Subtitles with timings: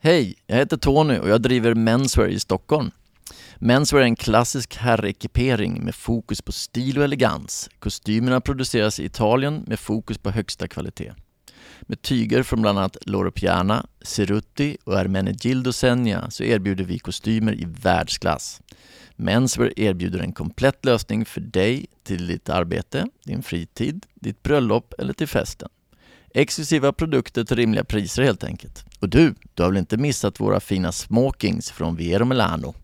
[0.00, 2.90] Hej, jag heter Tony och jag driver Menswear i Stockholm.
[3.56, 7.70] Menswear är en klassisk herrekipering med fokus på stil och elegans.
[7.78, 11.14] Kostymerna produceras i Italien med fokus på högsta kvalitet.
[11.80, 17.52] Med tyger från bland annat Loro Piana, Cerutti och Ermenegildo Senja så erbjuder vi kostymer
[17.52, 18.60] i världsklass.
[19.16, 25.12] Menswear erbjuder en komplett lösning för dig till ditt arbete, din fritid, ditt bröllop eller
[25.12, 25.68] till festen.
[26.34, 28.84] Exklusiva produkter till rimliga priser helt enkelt.
[29.00, 32.74] Och du, du har väl inte missat våra fina smokings från Viero Milano?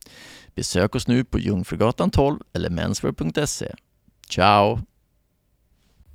[0.54, 3.74] Besök oss nu på Jungfrugatan 12 eller menswear.se.
[4.28, 4.80] Ciao!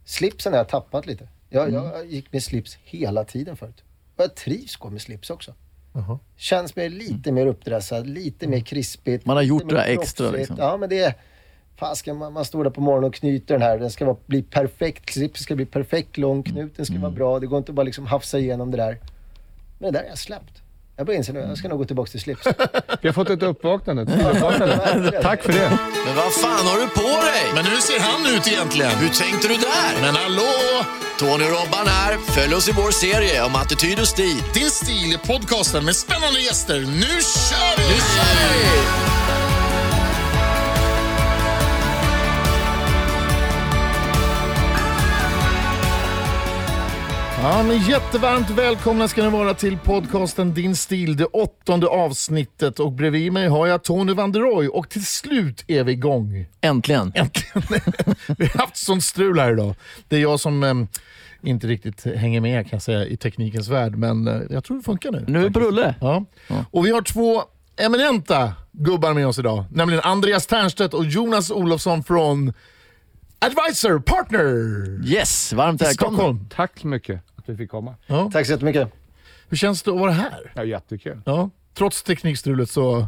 [0.05, 1.27] Slipsen har jag tappat lite.
[1.49, 3.83] Jag, jag gick med slips hela tiden förut.
[4.15, 5.53] Och jag trivs gå med slips också.
[5.93, 6.19] Jaha.
[6.35, 9.25] Känns mer, lite mer uppdressad, lite mer krispigt.
[9.25, 10.55] Man har gjort det där extra, liksom.
[10.59, 11.13] Ja, men det är...
[11.79, 13.77] Fasken, man, man står där på morgonen och knyter den här.
[13.77, 15.13] Den ska vara, bli perfekt.
[15.13, 16.43] Slipsen ska bli perfekt lång.
[16.43, 17.01] Knuten ska Mm.
[17.01, 17.39] vara bra.
[17.39, 18.97] Det går inte att bara liksom hafsa igenom det där.
[19.79, 20.53] Men det där har jag släppt.
[20.97, 22.47] Jag börjar inse nu, jag ska nog gå tillbaka till slips.
[23.01, 24.01] Vi har fått ett uppvaknande.
[24.03, 25.19] Uppvaknande.
[25.23, 25.69] Tack för det.
[26.05, 27.43] Men vad fan har du på dig?
[27.55, 28.91] Men hur ser han ut egentligen?
[28.91, 30.01] Hur tänkte du där?
[30.01, 30.51] Men hallå!
[31.19, 32.17] Tony och Robban här.
[32.17, 34.37] Följ oss i vår serie om attityd och stil.
[34.53, 36.79] Din stil är podcasten med spännande gäster.
[36.79, 37.13] Nu
[37.49, 37.83] kör vi!
[37.93, 39.08] Nu kör vi!
[47.41, 52.79] Ja, men jättevarmt välkomna ska ni vara till podcasten Din stil, det åttonde avsnittet.
[52.79, 56.45] Och bredvid mig har jag Tony van der Roy och till slut är vi igång.
[56.61, 57.11] Äntligen!
[57.15, 57.63] Äntligen.
[58.37, 59.75] vi har haft sånt strul här idag.
[60.07, 60.87] Det är jag som em,
[61.41, 64.83] inte riktigt hänger med kan jag säga i teknikens värld, men eh, jag tror det
[64.83, 65.25] funkar nu.
[65.27, 65.95] Nu är vi på rulle.
[66.01, 66.25] Ja.
[66.71, 67.43] Och vi har två
[67.77, 72.53] eminenta gubbar med oss idag, nämligen Andreas Ternstedt och Jonas Olofsson från
[73.39, 74.45] Advisor Partner
[75.05, 75.87] Yes, varmt.
[75.87, 76.47] Stockholm.
[76.55, 77.95] Tack så mycket att vi fick komma.
[78.31, 78.89] Tack så jättemycket.
[79.49, 80.51] Hur känns det att vara här?
[80.55, 81.21] Ja, jättekul.
[81.25, 81.49] Ja.
[81.77, 83.07] Trots teknikstrulet så,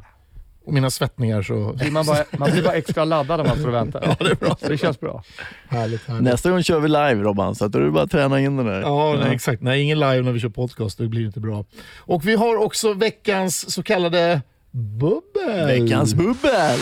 [0.66, 1.54] och mina svettningar så...
[1.92, 4.04] Man, bara, man blir bara extra laddad om man står och väntar.
[4.06, 4.58] Ja, det, är bra.
[4.60, 5.24] det känns bra.
[5.70, 6.24] Härligt, härligt.
[6.24, 8.58] Nästa gång kör vi live Robban, så att då är det bara att träna in
[8.58, 8.82] den där.
[8.82, 9.62] Ja, nej, exakt.
[9.62, 10.98] Nej, ingen live när vi kör podcast.
[10.98, 11.66] Det blir inte bra.
[11.98, 15.68] Och vi har också veckans så kallade bubbel.
[15.68, 16.80] Veckans bubbel!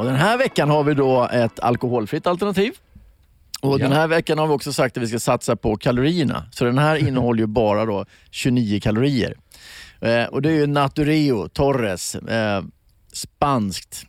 [0.00, 2.72] Och den här veckan har vi då ett alkoholfritt alternativ.
[3.60, 6.44] Och Den här veckan har vi också sagt att vi ska satsa på kalorierna.
[6.52, 9.36] Så den här innehåller ju bara då 29 kalorier.
[10.00, 12.64] Eh, och Det är ju Natureo Torres, eh,
[13.12, 14.06] spanskt.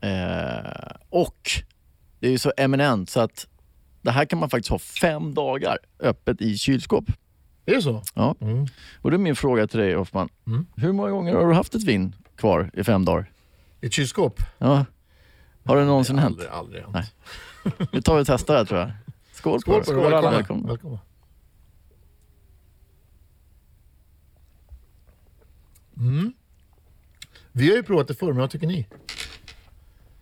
[0.00, 1.50] Eh, och
[2.20, 3.46] det är ju så eminent så att
[4.02, 7.04] det här kan man faktiskt ha fem dagar öppet i kylskåp.
[7.66, 8.02] Är det så?
[8.14, 8.34] Ja.
[8.40, 8.66] Mm.
[9.02, 10.28] Och då är min fråga till dig Hoffman.
[10.46, 10.66] Mm.
[10.76, 13.30] Hur många gånger har du haft ett vin kvar i fem dagar?
[13.80, 14.42] I ett kylskåp?
[14.58, 14.84] Ja.
[15.68, 16.32] Har det någonsin hänt?
[16.38, 16.94] Aldrig, aldrig hänt.
[16.94, 17.88] Nej.
[17.92, 18.90] Nu tar vi och testar det här tror jag.
[19.32, 19.94] Skål, Skål på er.
[19.94, 20.00] er.
[20.10, 20.30] Välkomna.
[20.30, 20.68] Välkomna.
[20.68, 20.98] Välkomna.
[25.96, 26.32] Mm.
[27.52, 28.86] Vi har ju provat det förr, men vad tycker ni?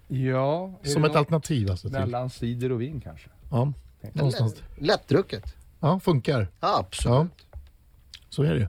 [0.08, 1.88] Ja, Som det ett alternativ alltså.
[1.88, 1.98] Till.
[1.98, 3.28] Mellan cider och vin kanske.
[3.50, 3.72] Ja,
[4.12, 4.54] någonstans.
[4.78, 5.54] Lättdrucket.
[5.80, 6.48] Ja, funkar.
[6.60, 7.46] Ja, absolut.
[8.28, 8.68] Så är det.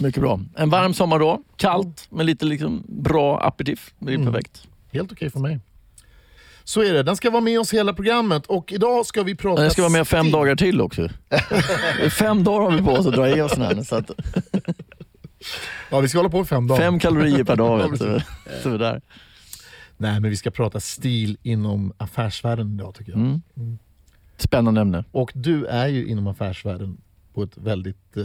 [0.00, 0.40] Mycket bra.
[0.56, 3.94] En varm sommardag, kallt med lite liksom bra aperitif.
[3.98, 4.32] Det är Mm.
[4.32, 4.68] perfekt.
[4.92, 5.60] Helt okej för mig.
[6.64, 7.02] Så är det.
[7.02, 9.62] Den ska vara med oss hela programmet och idag ska vi prata...
[9.62, 10.32] Den ska vara med fem stil.
[10.32, 11.08] dagar till också.
[12.10, 13.82] fem dagar har vi på oss att dra i oss den här.
[13.82, 14.10] Så att
[15.90, 16.80] Ja, vi ska hålla på i fem dagar.
[16.82, 17.90] fem kalorier per dag.
[17.90, 18.20] Vet du.
[18.62, 19.00] Så där.
[19.96, 23.20] Nej, men vi ska prata stil inom affärsvärlden idag tycker jag.
[23.20, 23.40] Mm.
[24.36, 25.04] Spännande ämne.
[25.12, 26.96] Och du är ju inom affärsvärlden
[27.40, 28.24] på ett väldigt eh,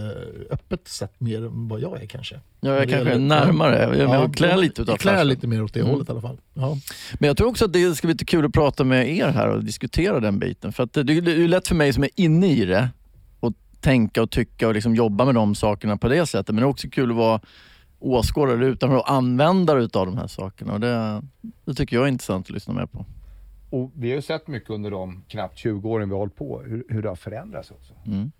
[0.49, 2.39] öppet sätt mer än vad jag är kanske.
[2.59, 3.81] Jag är När det kanske gäller- närmare.
[3.81, 5.91] Jag, jag Ja, klär lite utav Jag klär lite mer åt det Mm.
[5.91, 6.37] hållet i alla fall.
[6.53, 6.77] Ja.
[7.19, 9.47] Men jag tror också att det ska bli lite kul att prata med er här
[9.47, 10.73] och diskutera den biten.
[10.73, 12.89] För att det, det är ju lätt för mig som är inne i det
[13.39, 16.47] och tänka och tycka och liksom jobba med de sakerna på det sättet.
[16.47, 17.41] Men det är också kul att vara
[17.99, 20.73] åskådare utanför och användare utav de här sakerna.
[20.73, 21.21] Och det,
[21.65, 23.05] det tycker jag är intressant att lyssna med på.
[23.69, 26.61] Och vi har ju sett mycket under de knappt 20 åren vi har hållit på,
[26.65, 27.93] hur, hur det har förändrats också.
[28.05, 28.31] Mm.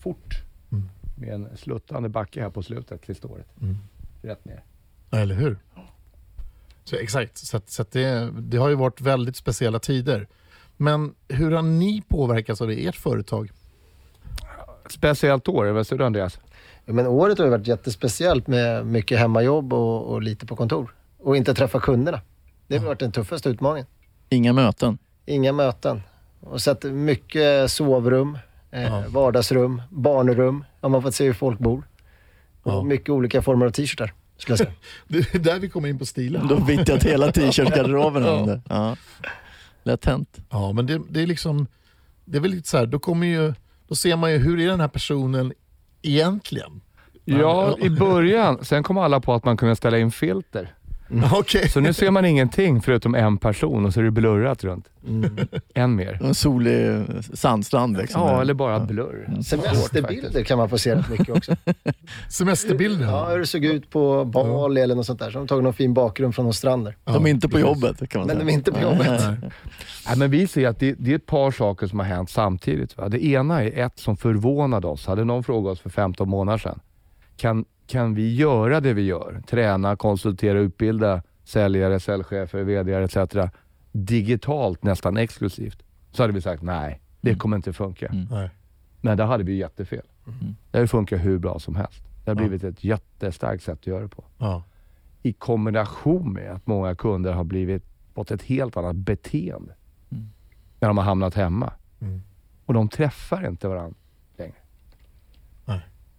[0.00, 0.42] Fort.
[0.72, 0.88] Mm.
[1.16, 3.46] Med en sluttande backe här på slutet sista året.
[3.60, 3.76] Mm.
[4.22, 4.62] Rätt ner.
[5.10, 5.58] Ja, Eller hur?
[6.84, 10.26] Så, exakt, så, så att det, det har ju varit väldigt speciella tider.
[10.76, 13.50] Men hur har ni påverkats av det i ert företag?
[14.90, 16.40] Speciellt år, vad säger du Andreas?
[16.84, 20.94] Ja, men året har ju varit jättespeciellt med mycket hemmajobb och, och lite på kontor.
[21.18, 22.20] Och inte träffa kunderna.
[22.66, 23.86] Det har varit den tuffaste utmaningen.
[24.28, 24.98] Inga möten.
[25.26, 26.02] Inga möten.
[26.40, 28.38] Och sett mycket sovrum,
[28.70, 29.04] eh, Ja.
[29.08, 30.64] vardagsrum, barnrum.
[30.80, 31.82] Har man fått se hur folk bor.
[32.62, 32.82] Och Ja.
[32.82, 34.12] mycket olika former av t-shirtar.
[35.08, 36.46] Det är där vi kommer in på stilen.
[36.46, 38.22] Du har vittjat hela t-shirt-garderoben.
[38.24, 38.46] Ja.
[38.48, 38.60] ja.
[38.68, 38.96] ja.
[39.82, 40.38] Lätt hänt.
[40.50, 41.66] Ja, men det, det är liksom...
[42.24, 43.54] det är väl lite så här, då, kommer ju,
[43.88, 45.52] då ser man ju hur är den här personen
[46.02, 46.80] egentligen?
[47.24, 48.64] Ja, i början.
[48.64, 50.74] Sen kom alla på att man kunde ställa in filter.
[51.32, 51.68] Okej.
[51.68, 54.88] Så nu ser man ingenting förutom en person och så är det blurrat runt.
[55.74, 56.18] Än mer.
[56.22, 58.22] En solig sandstrand liksom.
[58.22, 59.42] Ja, eller bara blurr.
[59.42, 61.56] Semesterbilder kan man få se rätt mycket också.
[62.28, 63.06] Semesterbilder.
[63.06, 65.26] Ja, hur det såg ut på Bali eller något sånt där.
[65.30, 66.96] Så de har tagit någon fin bakgrund från någon stränder.
[67.04, 68.44] De är inte på jobbet kan man Men säga.
[68.46, 69.22] de är inte på jobbet.
[70.08, 72.96] Nej, men vi ser att det, det är ett par saker som har hänt samtidigt.
[72.96, 73.08] Va?
[73.08, 75.06] Det ena är ett som förvånade oss.
[75.06, 76.80] Hade någon frågat oss för 15 månader sedan,
[77.36, 79.42] kan, kan vi göra det vi gör?
[79.46, 83.16] Träna, konsultera, utbilda säljare, säljchefer, VD etc.
[83.92, 85.82] digitalt nästan exklusivt.
[86.12, 88.08] Så hade vi sagt nej, det kommer inte funka.
[88.30, 88.50] Nej.
[89.00, 90.02] Men där hade vi jättefel.
[90.70, 92.04] Det funkar hur bra som helst.
[92.24, 94.24] Det har blivit ett jättestarkt sätt att göra det på.
[94.38, 94.62] Ja.
[95.22, 97.84] I kombination med att många kunder har blivit,
[98.14, 99.74] fått ett helt annat beteende
[100.80, 101.72] när de har hamnat hemma.
[102.00, 102.22] Mm.
[102.66, 103.98] Och de träffar inte varandra.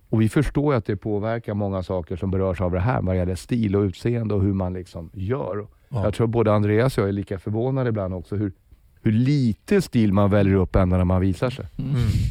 [0.10, 3.18] Och vi förstår ju att det påverkar många saker som berörs av det här vad
[3.18, 5.68] gäller stil och utseende och hur man liksom gör.
[5.90, 6.04] Ja.
[6.04, 8.52] Jag tror både Andreas och jag är lika förvånade ibland också hur,
[9.02, 11.66] hur lite stil man väljer upp ända när man visar sig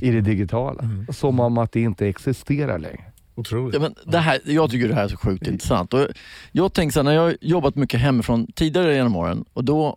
[0.03, 0.85] i det digitala.
[1.13, 3.05] Som om att det inte existerar längre.
[3.35, 3.75] Otroligt.
[3.75, 5.95] Ja, men det här, jag tycker det här är så sjukt intressant.
[5.95, 6.07] Och
[6.53, 9.97] jag tänker så här, när jag har jobbat mycket hemifrån tidigare genom åren och då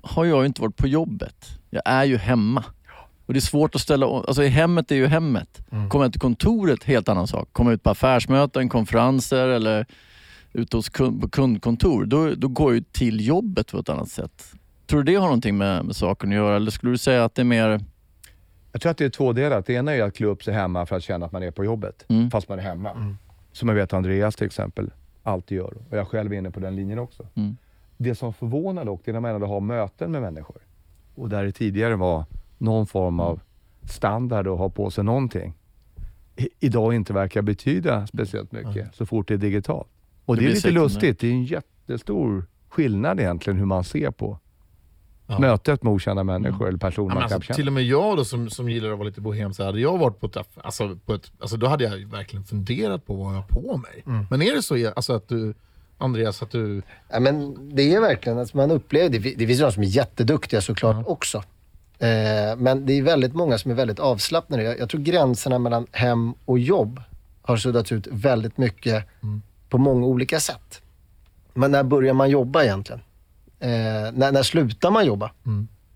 [0.00, 1.58] har jag ju inte varit på jobbet.
[1.70, 2.64] Jag är ju hemma.
[3.26, 4.24] Och Det är svårt att ställa om.
[4.28, 5.60] Alltså i hemmet är ju hemmet.
[5.88, 7.48] Kommer jag till kontoret, helt annan sak.
[7.52, 9.86] Kommer jag ut på affärsmöten, konferenser eller
[10.52, 14.08] ute hos kund, på kundkontor, då, då går jag ju till jobbet på ett annat
[14.08, 14.52] sätt.
[14.86, 17.34] Tror du det har någonting med, med saken att göra eller skulle du säga att
[17.34, 17.80] det är mer...
[18.72, 19.66] Jag tror att det är tvådelat.
[19.66, 21.64] Det ena är att klä upp sig hemma för att känna att man är på
[21.64, 22.30] jobbet, Mm.
[22.30, 23.16] fast man är hemma.
[23.52, 24.90] Som jag vet Andreas till exempel
[25.22, 25.74] alltid gör.
[25.90, 27.26] Och jag själv är inne på den linjen också.
[27.34, 27.56] Mm.
[27.96, 30.56] Det som förvånar dock, det är när man ändå har möten med människor.
[31.14, 32.24] Och där det tidigare var
[32.58, 33.40] någon form av
[33.88, 35.54] standard att ha på sig någonting.
[36.36, 39.88] I, idag inte verkar betyda speciellt mycket så fort det är digitalt.
[40.24, 41.18] Och Det det, är blir lite lustigt.
[41.20, 44.38] Det är en jättestor skillnad egentligen hur man ser på
[45.26, 45.38] Ja.
[45.38, 47.56] mötet med okända människor eller personer Ja, man alltså, känner.
[47.56, 49.98] till och med jag då, som, som gillar att vara lite bohem, så hade jag
[49.98, 53.40] varit på ett, alltså, på ett alltså, då hade jag verkligen funderat på vad jag
[53.40, 54.02] har på mig.
[54.30, 55.54] Men är det så alltså, att du,
[55.98, 56.82] Andreas, att du...
[57.10, 60.60] Ja, men det är verkligen, alltså man upplever, det, det finns de som är jätteduktiga
[60.60, 61.42] såklart också.
[61.98, 64.62] Eh, men det är väldigt många som är väldigt avslappnade.
[64.62, 67.00] Jag, jag tror gränserna mellan hem och jobb
[67.42, 69.04] har suddats ut väldigt mycket
[69.68, 70.82] på många olika sätt.
[71.54, 73.00] Men när börjar man jobba egentligen?
[73.60, 73.68] Eh,
[74.12, 75.30] när, när slutar man jobba?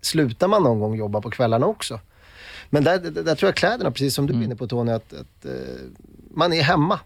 [0.00, 2.00] Slutar man någon gång jobba på kvällarna också?
[2.70, 5.12] Men där, där, där tror jag kläderna, precis som du är inne på Tony, att,
[5.12, 5.52] att eh,
[6.30, 7.00] man är hemma.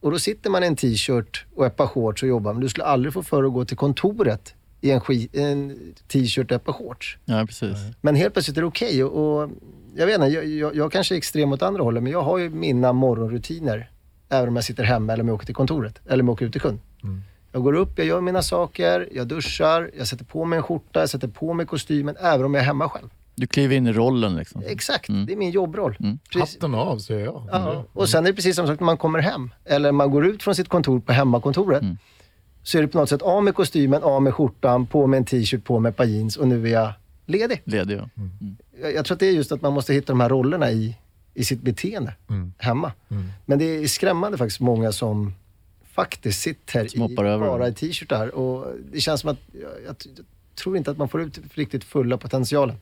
[0.00, 2.52] Och då sitter man i en t-shirt och ett par shorts och jobbar.
[2.52, 4.54] Men du skulle aldrig få för att gå till kontoret
[4.86, 5.00] i en,
[5.32, 5.78] en
[6.08, 7.18] t-shirt och ett par shorts.
[7.24, 7.76] Ja, precis.
[8.00, 9.04] Men helt plötsligt är det okej.
[9.04, 9.50] Och, och
[9.96, 12.38] jag vet inte, jag, jag, jag kanske är extrem åt andra hållet, men jag har
[12.38, 13.90] ju mina morgonrutiner.
[14.28, 16.00] Även om jag sitter hemma eller om jag åker till kontoret.
[16.06, 16.78] Eller om jag åker ut till kund.
[17.52, 21.00] Jag går upp, jag gör mina saker, jag duschar, jag sätter på mig en skjorta,
[21.00, 23.08] jag sätter på mig kostymen, även om jag är hemma själv.
[23.34, 24.62] Du kliver in i rollen liksom.
[24.66, 25.96] Exakt, det är min jobbroll.
[26.32, 26.54] Precis.
[26.54, 27.48] Hatten av, säger jag.
[27.52, 29.50] Ja, och sen är det precis samma sak när man kommer hem.
[29.64, 31.82] Eller man går ut från sitt kontor på hemmakontoret.
[32.66, 35.24] Så är det på något sätt av med kostymen, av med skjortan, på med en
[35.24, 36.92] t-shirt, på med ett par jeans och nu är jag
[37.26, 37.62] ledig.
[37.64, 38.08] Ledig ja.
[38.82, 40.96] Jag, jag tror att det är just att man måste hitta de här rollerna i,
[41.34, 42.14] i sitt beteende
[42.58, 42.92] hemma.
[43.44, 45.34] Men det är skrämmande faktiskt många som
[45.92, 48.28] faktiskt sitter Som i, bara i t-shirtar.
[48.28, 49.96] Och det känns som att jag, jag,
[50.54, 52.76] tror inte att man får ut riktigt fulla potentialen.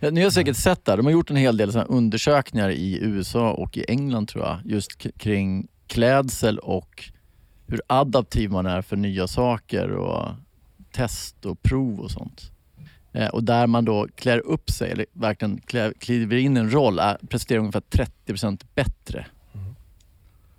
[0.00, 0.96] Ja, ni har säkert sett det.
[0.96, 4.58] De har gjort en hel del undersökningar i USA och i England tror jag.
[4.64, 7.10] Just kring klädsel och
[7.68, 10.28] hur adaptiv man är för nya saker och
[10.92, 12.52] test och prov och sånt.
[13.12, 15.60] Eh, och där man då klär upp sig, eller verkligen
[15.98, 17.82] kliver in i en roll, är, presterar ungefär
[18.26, 19.26] 30% bättre.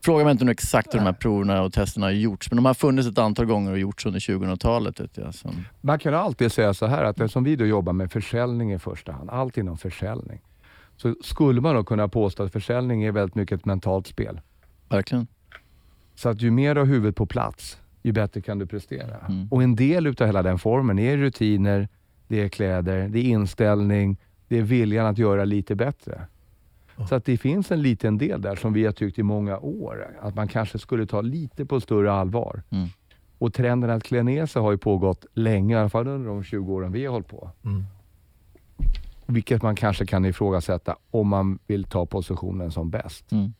[0.01, 2.65] Fråga mig inte nu exakt hur de här proverna och testerna har gjorts, men de
[2.65, 4.99] har funnits ett antal gånger och gjorts under 2000-talet.
[4.99, 8.11] Vet jag, som, Man kan alltid säga så här att eftersom vi då jobbar med
[8.11, 10.41] försäljning i första hand, allt inom försäljning,
[10.97, 14.41] så skulle man då kunna påstå att försäljning är väldigt mycket ett mentalt spel.
[14.89, 15.27] verkligen.
[16.19, 19.17] Så att ju mer du har huvudet på plats, ju bättre kan du prestera.
[19.17, 19.47] Mm.
[19.51, 21.87] Och en del utav hela den formen är rutiner,
[22.27, 26.21] det är kläder, det är inställning, det är viljan att göra lite bättre.
[27.09, 30.17] Så att det finns en liten del där som vi har tyckt i många år,
[30.21, 32.63] att man kanske skulle ta lite på större allvar.
[32.69, 32.87] Mm.
[33.37, 36.43] Och trenden att klä ner sig har ju pågått länge, i alla fall under de
[36.43, 37.51] 20 åren vi har hållit på.
[37.65, 37.83] Mm.
[39.25, 43.31] Vilket man kanske kan ifrågasätta om man vill ta positionen som bäst.
[43.31, 43.53] Mm.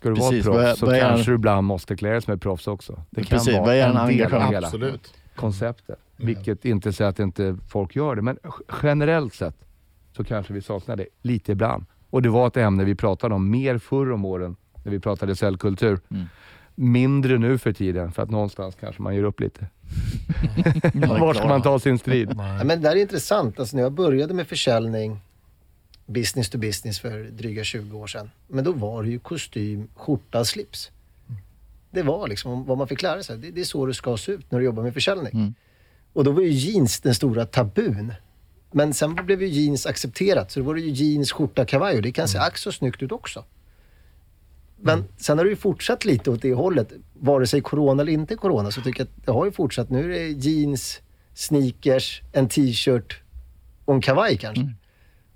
[0.00, 2.34] Ska du Precis, vara proffs så vad är- kanske du ibland måste klä dig som
[2.34, 3.02] ett proffs också.
[3.10, 5.14] Det kan Precis, vara är en del av hela Absolut.
[5.36, 5.98] konceptet.
[6.16, 8.38] Vilket inte säger att inte folk gör det, men
[8.82, 9.56] generellt sett
[10.16, 11.84] så kanske vi saknar det lite ibland.
[12.10, 15.36] Och det var ett ämne vi pratade om mer förr om åren, när vi pratade
[15.36, 15.98] cellkultur.
[16.10, 16.24] Mm.
[16.74, 19.66] Mindre nu för tiden, för att någonstans kanske man ger upp lite.
[20.94, 22.30] Var ska man ta sin strid?
[22.38, 23.60] Ja, men det där är intressant.
[23.60, 25.20] Alltså, när jag började med försäljning,
[26.10, 28.30] business to business för dryga 20 år sedan.
[28.48, 30.90] Men då var det ju kostym, skjorta, slips.
[31.90, 33.38] Det var liksom vad man fick lära sig.
[33.38, 35.32] Det, det är så det ska se ut när du jobbar med försäljning.
[35.32, 35.54] Mm.
[36.12, 38.12] Och då var ju jeans den stora tabun.
[38.72, 40.50] Men sen blev ju jeans accepterat.
[40.50, 43.02] Så då var det ju jeans, skjorta, kavaj och det kan se ack så snyggt
[43.02, 43.44] ut också.
[44.76, 46.92] Men sen har det ju fortsatt lite åt det hållet.
[47.14, 49.90] Vare sig corona eller inte corona så tycker jag att det har ju fortsatt.
[49.90, 51.00] Nu är det jeans,
[51.34, 53.22] sneakers, en t-shirt
[53.84, 54.62] och en kavaj kanske.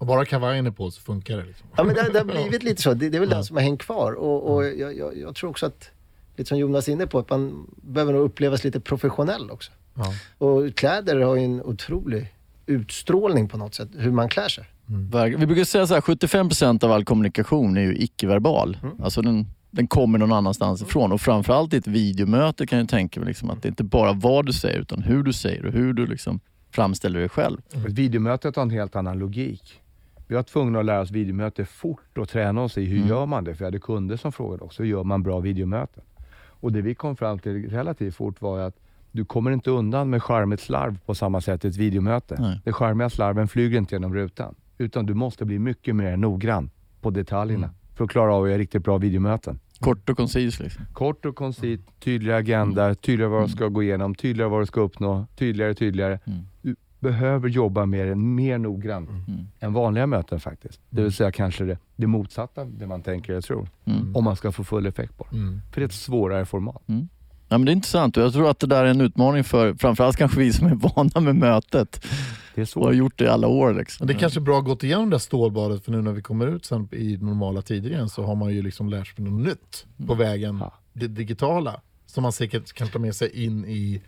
[0.04, 1.44] Och bara kavajen är på så funkar det.
[1.44, 1.66] Liksom.
[1.76, 2.94] Ja, men det, det har blivit lite så.
[2.94, 4.12] Det, det är väl den som har hängt kvar.
[4.12, 5.90] Och, och jag, jag, jag tror också att,
[6.36, 9.72] lite som Jonas är inne på, att man behöver nog upplevas lite professionell också.
[9.94, 10.14] Ja.
[10.46, 12.34] Och kläder har ju en otrolig
[12.66, 14.64] utstrålning på något sätt, hur man klär sig.
[14.86, 15.40] Verkligen.
[15.40, 18.76] Vi brukar säga så här, 75% av all kommunikation är ju icke-verbal.
[19.02, 21.12] Alltså den, den kommer någon annanstans ifrån.
[21.12, 24.46] Och framförallt i ett videomöte kan jag tänka mig liksom att det inte bara vad
[24.46, 26.40] du säger, utan hur du säger och hur du liksom
[26.74, 27.58] framställer dig själv.
[27.86, 29.80] Ett videomöte har en helt annan logik.
[30.26, 33.08] Vi var tvungna att lära oss videomöte fort och träna oss i hur Mm.
[33.08, 33.54] gör man det?
[33.54, 36.02] För jag hade kunder som frågade också, hur gör man bra videomöten?
[36.46, 38.76] Och det vi kom fram till relativt fort var att
[39.12, 42.36] du kommer inte undan med charmigt slarv på samma sätt i ett videomöte.
[42.40, 42.60] Nej.
[42.64, 44.54] Det charmiga slarven flyger inte genom rutan.
[44.78, 47.76] Utan du måste bli mycket mer noggrann på detaljerna Mm.
[47.94, 49.58] för att klara av att göra riktigt bra videomöten.
[49.80, 50.60] Kort och koncis.
[50.60, 50.84] Liksom.
[50.92, 54.80] Kort och koncist, tydlig agenda, tydligare vad du ska gå igenom, tydligare vad du ska
[54.80, 56.18] uppnå, tydligare, tydligare.
[56.24, 56.76] Mm.
[57.04, 59.46] Behöver jobba mer, mer noggrant Mm.
[59.60, 60.80] än vanliga möten faktiskt.
[60.90, 63.68] Det vill säga kanske det, det motsatta det man tänker eller tror.
[63.84, 64.16] Mm.
[64.16, 65.36] Om man ska få full effekt på det.
[65.36, 65.60] Mm.
[65.72, 66.82] För det är ett svårare format.
[67.48, 69.74] Ja, men det är intressant och jag tror att det där är en utmaning för
[69.74, 72.06] framförallt kanske vi som är vana med mötet
[72.54, 73.74] Det är och har gjort det i alla år.
[73.74, 74.04] Liksom.
[74.04, 76.12] Men det är kanske är bra att gått igenom det här stålbadet för nu när
[76.12, 79.24] vi kommer ut sen i normala tider igen så har man ju liksom lärt sig
[79.24, 80.72] något nytt på vägen, Ja.
[80.92, 84.02] det digitala, som man säkert kan ta med sig in i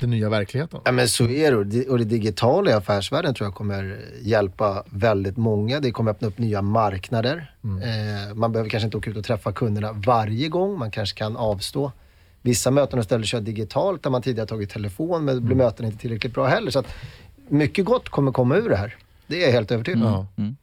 [0.00, 0.80] den nya verkligheten.
[0.84, 1.88] Ja, men så är det.
[1.88, 2.04] Och det.
[2.04, 5.80] Digitala i affärsvärlden tror jag kommer hjälpa väldigt många.
[5.80, 7.54] Det kommer öppna upp nya marknader.
[7.62, 10.78] Eh, man behöver kanske inte åka ut och träffa kunderna varje gång.
[10.78, 11.92] Man kanske kan avstå
[12.42, 15.98] vissa möten och istället köra digitalt där man tidigare tagit telefon men blir möten inte
[15.98, 16.70] tillräckligt bra heller.
[16.70, 16.94] Så att
[17.48, 18.96] mycket gott kommer komma ur det här.
[19.26, 20.12] Det är jag helt övertygad om.
[20.12, 20.26] Ja.
[20.36, 20.56] Mm.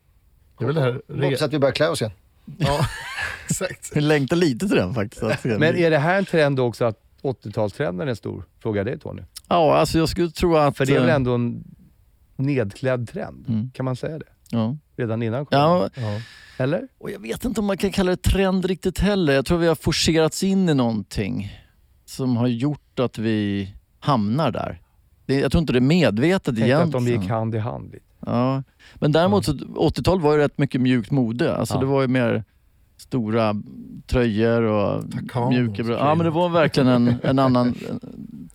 [0.58, 1.02] Det är väl det här...
[1.24, 2.14] Hoppas att vi börjar klä oss igen.
[2.58, 2.88] Ja,
[3.46, 3.92] exakt.
[3.94, 5.44] Jag längtar lite till den faktiskt.
[5.44, 8.44] Men är det här en trend också att 80-talstrenden är stor?
[8.60, 9.22] Frågar jag dig Tony.
[9.50, 10.78] Ja, alltså jag skulle tro att...
[10.78, 11.64] För det är väl eh, ändå en
[12.36, 13.46] nedklädd trend?
[13.50, 13.72] Mm.
[13.74, 14.26] Kan man säga det?
[14.50, 14.78] Ja.
[14.98, 15.90] Redan innan corona?
[15.96, 16.20] Ja, Ja.
[16.58, 16.88] Eller?
[16.98, 19.34] och jag vet inte om man kan kalla det trend riktigt heller.
[19.34, 21.52] Jag tror vi har forcerats in i någonting
[22.06, 24.82] som har gjort att vi hamnar där.
[25.26, 26.82] Det, jag tror inte det är medvetet egentligen.
[26.82, 28.06] att de gick hand i hand lite.
[28.26, 28.64] Ja.
[28.96, 31.56] Men däremot så 80-tal var ju rätt mycket mjukt mode.
[31.56, 31.80] Alltså Ja.
[31.80, 32.44] Det var ju mer
[32.98, 33.56] stora
[34.08, 36.00] tröjor och Takano, mjuka bröd.
[36.00, 37.76] Ja men det var verkligen en, en annan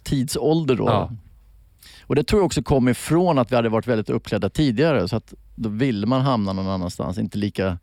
[0.02, 0.88] tidsålder då.
[0.88, 1.12] Ja.
[2.06, 5.08] Och det tror jag också kom ifrån att vi hade varit väldigt uppklädda tidigare.
[5.08, 7.18] Så att då ville man hamna någon annanstans.
[7.18, 7.78] Inte lika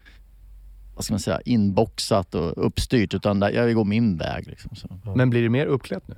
[0.96, 4.48] vad ska man säga, inboxat och uppstyrt utan där, jag vill gå min väg.
[4.48, 4.76] Liksom.
[4.76, 4.88] Så.
[5.16, 6.16] Men blir det mer uppklätt nu?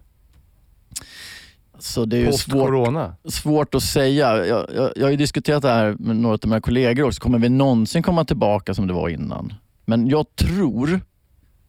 [1.80, 4.46] så det är ju svårt, svårt att säga.
[4.46, 7.22] Jag, jag, jag har ju diskuterat det här med några av mina kollegor också.
[7.22, 9.54] Kommer vi någonsin komma tillbaka som det var innan?
[9.90, 11.02] Men jag tror,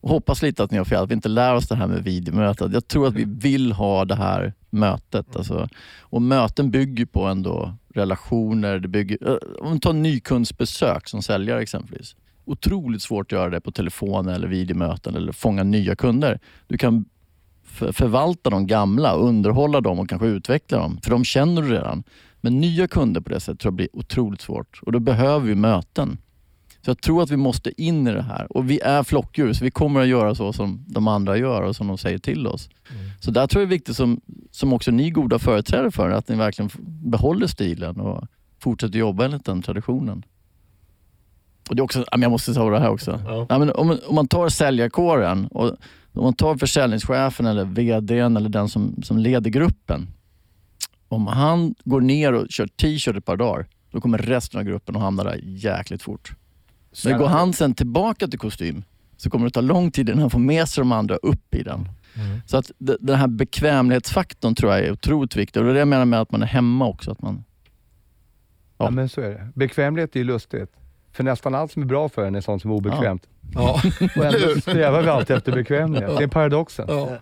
[0.01, 2.05] och hoppas lite att ni har fel, att vi inte lär oss det här med
[2.05, 2.73] videomötet.
[2.73, 5.37] Jag tror att vi vill ha det här mötet.
[5.37, 5.69] Alltså.
[6.01, 8.79] Och möten bygger på ändå relationer.
[8.79, 12.17] Det bygger, eh, om vi tar nykundsbesök som säljare exempelvis.
[12.45, 16.41] Otroligt svårt att göra det på telefon eller videomöten eller fånga nya kunder.
[16.69, 17.05] Du kan
[17.65, 20.99] för, förvalta de gamla, underhålla dem och kanske utveckla dem.
[21.03, 22.03] För de känner du redan.
[22.41, 24.81] Men nya kunder på det sättet tror jag blir otroligt svårt.
[24.83, 26.19] Och då behöver vi möten.
[26.83, 28.57] Så jag tror att vi måste in i det här.
[28.57, 31.77] Och vi är flockdjur, så vi kommer att göra så som de andra gör och
[31.77, 32.69] som de säger till oss.
[33.21, 34.21] Så där tror jag det är viktigt, som,
[34.51, 38.25] som också ni goda företrädare för, att ni verkligen behåller stilen och
[38.59, 40.25] fortsätter jobba enligt den traditionen.
[41.69, 43.21] Och det är också, jag måste ta det här också.
[43.25, 43.47] Ja.
[43.49, 45.65] Ja, men om, om man tar säljarkåren och
[46.13, 50.09] om man tar försäljningschefen eller VDn eller den som, som leder gruppen.
[51.09, 54.97] Om han går ner och kör t-shirt ett par dagar, då kommer resten av gruppen
[54.97, 56.33] att hamna där jäkligt fort.
[57.05, 58.85] Men går han sen tillbaka till kostym
[59.17, 61.63] så kommer det ta lång tid innan han får med sig de andra upp i
[61.63, 61.89] den.
[62.15, 62.41] Mm.
[62.47, 65.61] Så att den här bekvämlighetsfaktorn tror jag är otroligt viktig.
[65.61, 67.11] Och det är det jag menar med att man är hemma också.
[67.11, 67.45] Att man,
[68.81, 68.87] Ja.
[68.87, 68.91] Ja.
[68.91, 69.49] men så är det.
[69.55, 70.71] Bekvämlighet är ju lustigt.
[71.13, 73.27] För nästan allt som är bra för en är sånt som är obekvämt.
[73.55, 73.83] Ja.
[74.17, 76.19] Och ändå strävar vi alltid efter bekvämlighet.
[76.19, 76.87] Det är paradoxen.
[76.89, 77.19] Ja.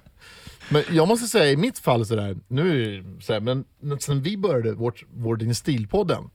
[0.71, 3.65] Men jag måste säga i mitt fall sådär, nu så här, men
[4.01, 6.31] sen vi började vårt, vår Din Stil-podden,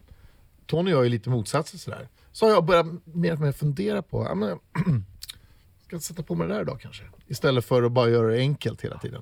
[0.66, 2.08] Tony och jag är lite motsatser sådär.
[2.34, 4.50] Så har jag börjat mer och mer fundera på, ja, men,
[5.86, 7.04] ska jag sätta på mig det där idag kanske?
[7.28, 9.22] Istället för att bara göra det enkelt hela tiden.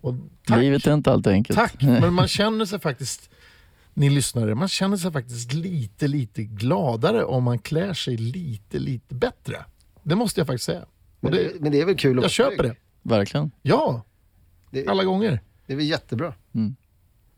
[0.00, 0.14] Och
[0.46, 1.58] tack, Livet är inte alltid enkelt.
[1.58, 3.30] tack, men man känner sig faktiskt,
[3.94, 9.14] ni lyssnare, man känner sig faktiskt lite, lite gladare om man klär sig lite, lite
[9.14, 9.64] bättre.
[10.02, 10.82] Det måste jag faktiskt säga.
[10.82, 10.86] Och
[11.20, 12.76] Men det, men det är väl kul att jag köper det.
[13.02, 13.50] Verkligen.
[13.62, 14.02] Ja,
[14.70, 15.40] Det, alla gånger.
[15.66, 16.34] det är väl jättebra.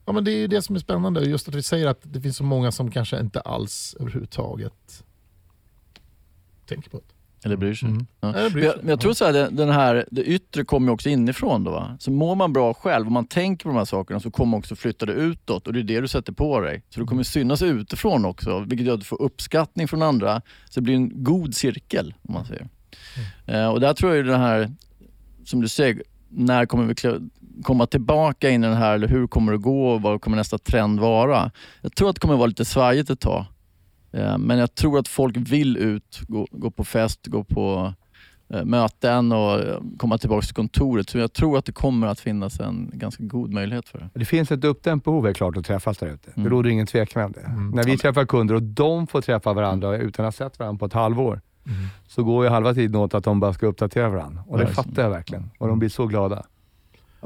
[0.06, 2.36] Ja, men det är det som är spännande, just att vi säger att det finns
[2.36, 5.04] så många som kanske inte alls överhuvudtaget
[6.66, 7.16] tänker på det.
[7.44, 7.88] Eller bryr sig.
[7.88, 8.06] Mm.
[8.20, 8.28] Ja.
[8.28, 8.82] Det bryr Men jag, sig.
[8.82, 11.64] men jag tror så här, det, den här, det yttre kommer ju också inifrån.
[11.64, 11.96] Då, va?
[12.00, 14.76] Så mår man bra själv och man tänker på de här sakerna så kommer också
[14.76, 16.82] flytta det utåt och det är det du sätter på dig.
[16.90, 20.42] Så det kommer synas utifrån också, vilket gör att du får uppskattning från andra.
[20.70, 22.68] Så det blir en god cirkel, om man säger.
[23.46, 24.70] Eh, och där tror jag ju det här,
[25.44, 26.94] som du säger, när kommer vi
[27.62, 30.58] komma tillbaka in i den här, eller hur kommer det gå och vad kommer nästa
[30.58, 31.50] trend vara?
[31.82, 33.44] Jag tror att det kommer vara lite svajigt ett tag.
[34.12, 37.94] Eh, Men jag tror att folk vill ut, gå, gå på fest, gå på
[38.54, 41.10] eh, möten och eh, komma tillbaka till kontoret.
[41.10, 44.08] Så jag tror att det kommer att finnas en ganska god möjlighet för det.
[44.14, 46.30] Det finns ett uppdämt behov är klart att träffas där ute.
[46.34, 46.50] Det Mm.
[46.52, 47.76] råder ingen tvekan om det.
[47.76, 50.86] När vi träffar kunder och de får träffa varandra utan att ha sett varandra på
[50.86, 51.40] ett halvår,
[52.08, 54.42] så går ju halva tiden åt att de bara ska uppdatera varandra.
[54.46, 55.50] Och det fattar jag verkligen.
[55.58, 56.42] Och de blir så glada.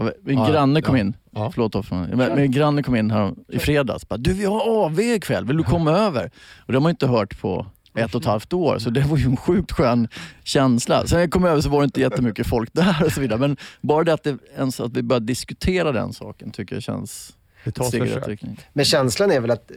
[0.00, 1.00] Ja, Min Ja, granne kom ja.
[1.00, 1.50] in, Ja.
[1.54, 2.11] förlåt Hoffman.
[2.14, 4.09] Men, min granne kom in här i fredags.
[4.09, 6.30] Bara, du vi har AV ikväll, vill du komma över?
[6.66, 9.16] Och det har man inte hört på ett och ett halvt år, så det var
[9.16, 10.09] ju en sjukt skön
[10.45, 11.07] känsla.
[11.07, 13.38] Sen när jag kom över så var det inte jättemycket folk där och så vidare.
[13.38, 17.37] Men bara det att, det, ens att vi börjar diskutera den saken tycker jag känns
[17.64, 18.42] Det ett tas försök.
[18.73, 19.76] Men känslan är väl att, eh,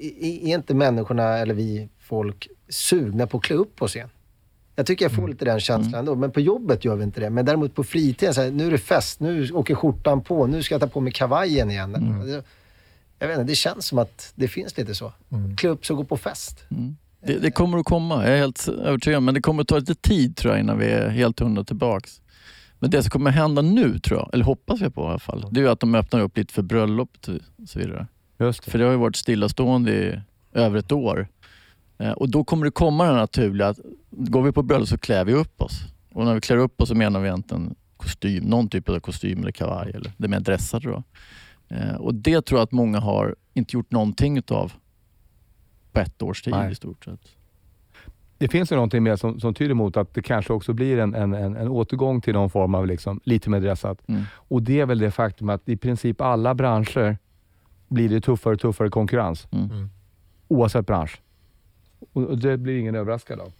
[0.00, 4.08] är är inte människorna, eller vi folk, sugna på att klä upp oss igen?
[4.80, 6.14] Jag tycker jag får lite den känslan ändå.
[6.14, 7.30] Men på jobbet gör vi inte det.
[7.30, 10.62] Men däremot på fritiden, så här, nu är det fest, nu åker skjortan på, nu
[10.62, 11.92] ska jag ta på mig kavajen igen.
[11.92, 12.42] Det-
[13.18, 15.12] Jag vet inte, det känns som att det finns lite så.
[15.56, 16.64] Klä upp sig och gå på fest.
[17.26, 19.22] Det, det kommer att komma, jag är helt övertygad.
[19.22, 22.20] Men det kommer att ta lite tid tror jag innan vi är helt hundra tillbaks.
[22.78, 25.46] Men det som kommer hända nu, tror jag, eller hoppas jag på i alla fall,
[25.50, 27.10] det är ju att de öppnar upp lite för bröllop
[27.62, 28.06] och så vidare.
[28.38, 28.70] Just det.
[28.70, 30.20] För det har ju varit stillastående i
[30.52, 31.28] över ett år.
[32.00, 33.78] Eh, Och då kommer det komma det naturliga att
[34.10, 35.80] går vi på bröllop så klär vi upp oss.
[36.12, 39.40] Och när vi klär upp oss så menar vi egentligen kostym, någon typ av kostym
[39.42, 41.02] eller kavaj eller det mer dressade då.
[41.68, 44.72] Eh, Och det tror jag att många har inte gjort någonting utav
[45.92, 46.72] på ett års tid Nej.
[46.72, 47.20] i stort sett.
[48.38, 51.14] Det finns ju någonting mer som, som tyder mot att det kanske också blir en,
[51.14, 54.08] en, en, en återgång till någon form av liksom, lite mer dressat.
[54.08, 54.22] Mm.
[54.34, 57.18] Och det är väl det faktum att i princip alla branscher
[57.88, 59.48] blir det tuffare och tuffare konkurrens.
[59.52, 59.88] Mm.
[60.48, 61.20] Oavsett bransch.
[62.12, 63.52] Och och det blir ingen överraskad av.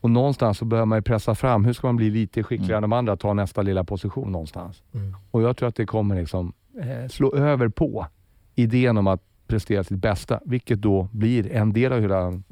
[0.00, 2.82] Och någonstans så behöver man ju pressa fram, hur ska man bli lite skickligare än
[2.82, 4.82] de andra, ta nästa lilla position någonstans.
[4.94, 5.16] Mm.
[5.30, 8.06] Och jag tror att det kommer liksom, eh, slå över på
[8.54, 12.42] idén om att prestera sitt bästa, vilket då blir en del av hela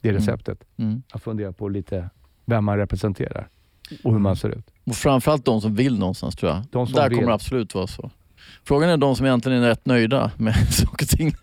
[0.00, 0.64] det receptet.
[0.76, 1.02] Mm.
[1.12, 2.10] Att fundera på lite
[2.44, 3.48] vem man representerar
[4.04, 4.70] och hur man ser ut.
[4.86, 6.62] Och framförallt de som vill någonstans tror jag.
[6.70, 7.18] De som Där vill.
[7.18, 8.10] kommer det absolut vara så.
[8.64, 11.34] Frågan är de som egentligen är rätt nöjda med saker och ting.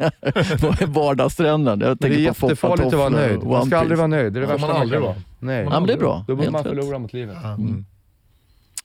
[0.62, 1.80] Vad är vardagstrenden?
[1.80, 3.43] Jag Men det tänker är jättefarligt att vara nöjd.
[3.43, 4.34] Man ska aldrig vara nöjd.
[4.34, 5.15] Det är det Ja, värsta man aldrig vara.
[5.39, 5.63] Nej.
[5.63, 6.24] Ja, men det är bra.
[6.28, 7.38] Då borde man förlora mot livet.
[7.43, 7.86] Mm.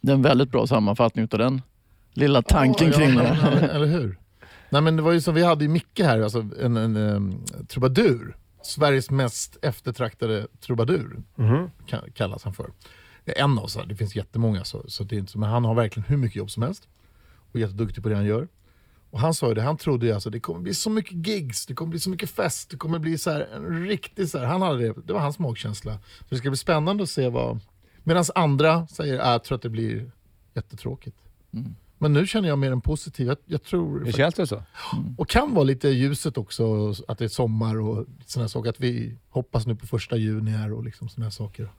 [0.00, 1.62] Det är en väldigt bra sammanfattning utav den
[2.14, 3.38] lilla tanken Ja, kring ja, det.
[3.60, 4.18] men- Eller hur?
[4.70, 7.44] Nej, men det var ju som vi hade i Micke här, alltså en, en, um,
[7.68, 8.36] trubadur.
[8.62, 11.16] Sveriges mest eftertraktade trubadur
[11.88, 12.66] ka- kallas han för.
[13.24, 15.74] En av oss, det finns jättemånga, så, så det är inte så, men han har
[15.74, 16.88] verkligen hur mycket jobb som helst.
[17.52, 18.48] Och jätteduktig på det han gör.
[19.10, 21.66] Och han sa ju det, han trodde ju alltså det kommer bli så mycket gigs,
[21.66, 24.46] det kommer bli så mycket fest, det kommer bli så här, en riktig så här,
[24.46, 25.92] han hade det, det var hans magkänsla.
[26.18, 27.60] Så det ska bli spännande att se vad,
[28.04, 30.10] medan andra säger, äh, jag tror att det blir
[30.54, 31.16] jättetråkigt.
[31.98, 34.62] Men nu känner jag mer en positiv, jag, jag tror, Det känns det så?
[35.18, 39.18] och kan vara lite ljuset också, att det är sommar och sådana saker, att vi
[39.28, 41.70] hoppas nu på första juni här och liksom sådana saker.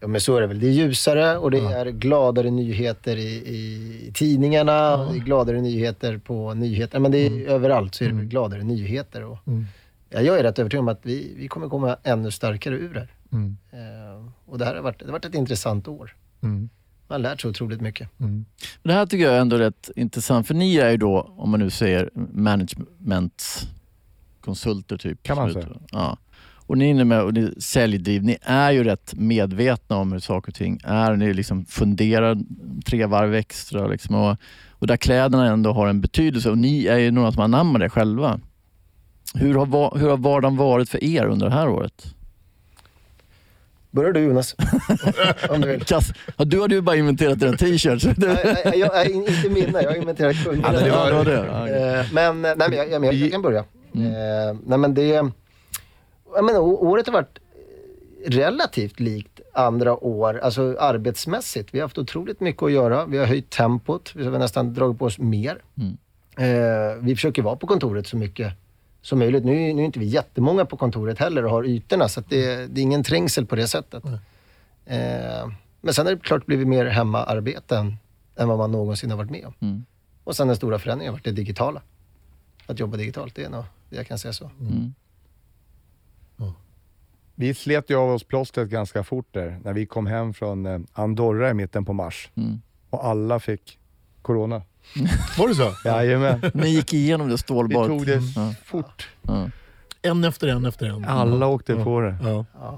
[0.00, 0.60] Ja, men så är det väl.
[0.60, 4.96] Det är ljusare och det är gladare nyheter i, i tidningarna.
[4.96, 6.98] Och det är gladare nyheter på nyheter.
[6.98, 9.24] Men det är, överallt så är det väl gladare nyheter.
[9.24, 9.64] Och, Mm.
[10.10, 13.00] ja, jag är rätt övertygad om att vi, vi kommer komma ännu starkare ur det
[13.00, 13.10] här.
[13.32, 13.56] Mm.
[13.72, 16.16] Eh, och det här har varit, det har varit ett intressant år.
[16.42, 16.68] Mm.
[17.08, 18.08] Man har lärt sig otroligt mycket.
[18.20, 18.44] Mm.
[18.82, 21.60] Det här tycker jag är ändå rätt intressant, för ni är ju då, om man
[21.60, 25.22] nu säger managementkonsulter typ.
[25.22, 25.68] Kan man säga.
[25.90, 26.16] Ja.
[26.66, 30.18] Och ni är inne med och ni säljdriv, ni är ju rätt medvetna om hur
[30.18, 31.16] saker och ting är.
[31.16, 32.38] Ni liksom funderar
[32.86, 33.86] tre varv extra.
[33.86, 34.36] Liksom, och,
[34.70, 37.88] och där kläderna ändå har en betydelse och ni är ju några som anammar det
[37.88, 38.40] själva.
[39.34, 42.16] Hur har, hur har vardagen varit för er under det här året?
[43.90, 44.56] Börjar du Jonas?
[45.50, 45.84] om du vill.
[45.84, 48.04] Kass, du hade ju bara inventerat dina t-shirts.
[48.04, 50.86] Nej, nej, jag, inte mina, jag har inventerat kunder.
[50.86, 51.68] Ja.
[51.68, 53.64] Eh, men, nej, men jag, jag, jag, jag kan börja.
[53.94, 54.06] Mm.
[54.06, 55.30] Eh, nej, men det,
[56.36, 57.38] jag menar, året har varit
[58.26, 61.74] relativt likt andra år, alltså arbetsmässigt.
[61.74, 63.06] Vi har haft otroligt mycket att göra.
[63.06, 64.12] Vi har höjt tempot.
[64.16, 65.62] Vi har nästan dragit på oss mer.
[66.38, 68.52] Eh, vi försöker vara på kontoret så mycket
[69.02, 69.44] som möjligt.
[69.44, 72.66] Nu, är- nu är inte vi jättemånga på kontoret heller och har ytorna, så det,
[72.66, 74.04] det är ingen trängsel på det sättet.
[74.86, 77.96] Eh, men sen har det klart blivit mer hemmaarbete än,
[78.36, 79.54] än vad man någonsin har varit med om.
[79.60, 79.84] Mm.
[80.24, 81.82] Och sen den stora förändringen har varit det digitala.
[82.66, 84.50] Att jobba digitalt, det är nog jag kan säga så.
[84.60, 84.94] Mm.
[87.38, 90.78] Vi slet ju av oss plåstret ganska fort där när vi kom hem från eh,
[90.92, 92.30] Andorra i mitten på mars.
[92.34, 92.60] Mm.
[92.90, 93.78] Och alla fick
[94.22, 94.62] corona.
[95.38, 95.72] Var det så?
[95.84, 96.40] Jajamän.
[96.54, 97.88] Ni gick igenom det Vi stålbadet.
[97.88, 98.54] tog det Ja.
[98.64, 99.08] fort.
[99.22, 99.50] Ja.
[100.02, 101.04] En efter en efter en.
[101.04, 102.16] Alla åkte på det.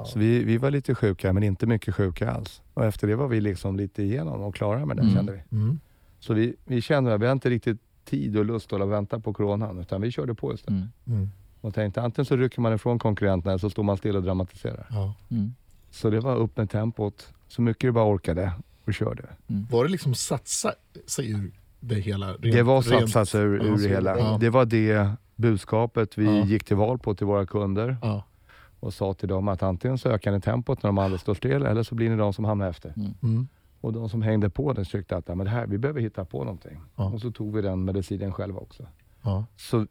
[0.06, 2.62] Så vi, vi var lite sjuka, men inte mycket sjuka alls.
[2.74, 5.14] Och efter det var vi liksom lite igenom och klara med det Mm.
[5.14, 5.56] kände vi.
[5.56, 5.80] Mm.
[6.20, 9.32] Så vi, vi kände att vi har inte riktigt tid och lust att vänta på
[9.32, 10.82] coronan, utan vi körde på istället.
[11.06, 11.30] Mm.
[11.60, 11.68] Mm.
[11.68, 14.86] Och tänkte antingen så rycker man ifrån konkurrenterna eller så står man still och dramatiserar.
[14.90, 15.14] Ja.
[15.30, 15.54] Mm.
[15.90, 18.52] Så det var upp med tempot, så mycket det bara orkade
[18.86, 19.22] och körde.
[19.70, 20.72] Var det liksom satsa
[21.06, 22.32] sig ur det hela?
[22.32, 24.18] Rent, Det var satsat sig ur, ur det hela.
[24.18, 24.38] ja.
[24.40, 26.44] Det var det budskapet vi Ja.
[26.44, 28.24] gick till val på till våra kunder Ja.
[28.80, 31.62] och sa till dem att antingen så ökar ni tempot när de andra står still
[31.66, 32.92] eller så blir ni de som hamnar efter.
[33.22, 33.48] Mm.
[33.80, 36.38] Och de som hängde på den tyckte att men det här, vi behöver hitta på
[36.44, 36.80] någonting.
[36.96, 37.04] Ja.
[37.04, 38.86] Och så tog vi den medicinen själva också.
[39.22, 39.44] Ja.
[39.56, 39.86] Så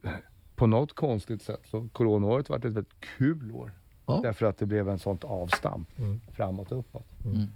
[0.57, 3.71] på något konstigt sätt så coronaåret var ett väldigt kul år.
[4.05, 4.19] Ja.
[4.23, 6.19] Därför att det blev en sånt avstamp Mm.
[6.31, 7.05] framåt och uppåt.
[7.25, 7.47] Mm.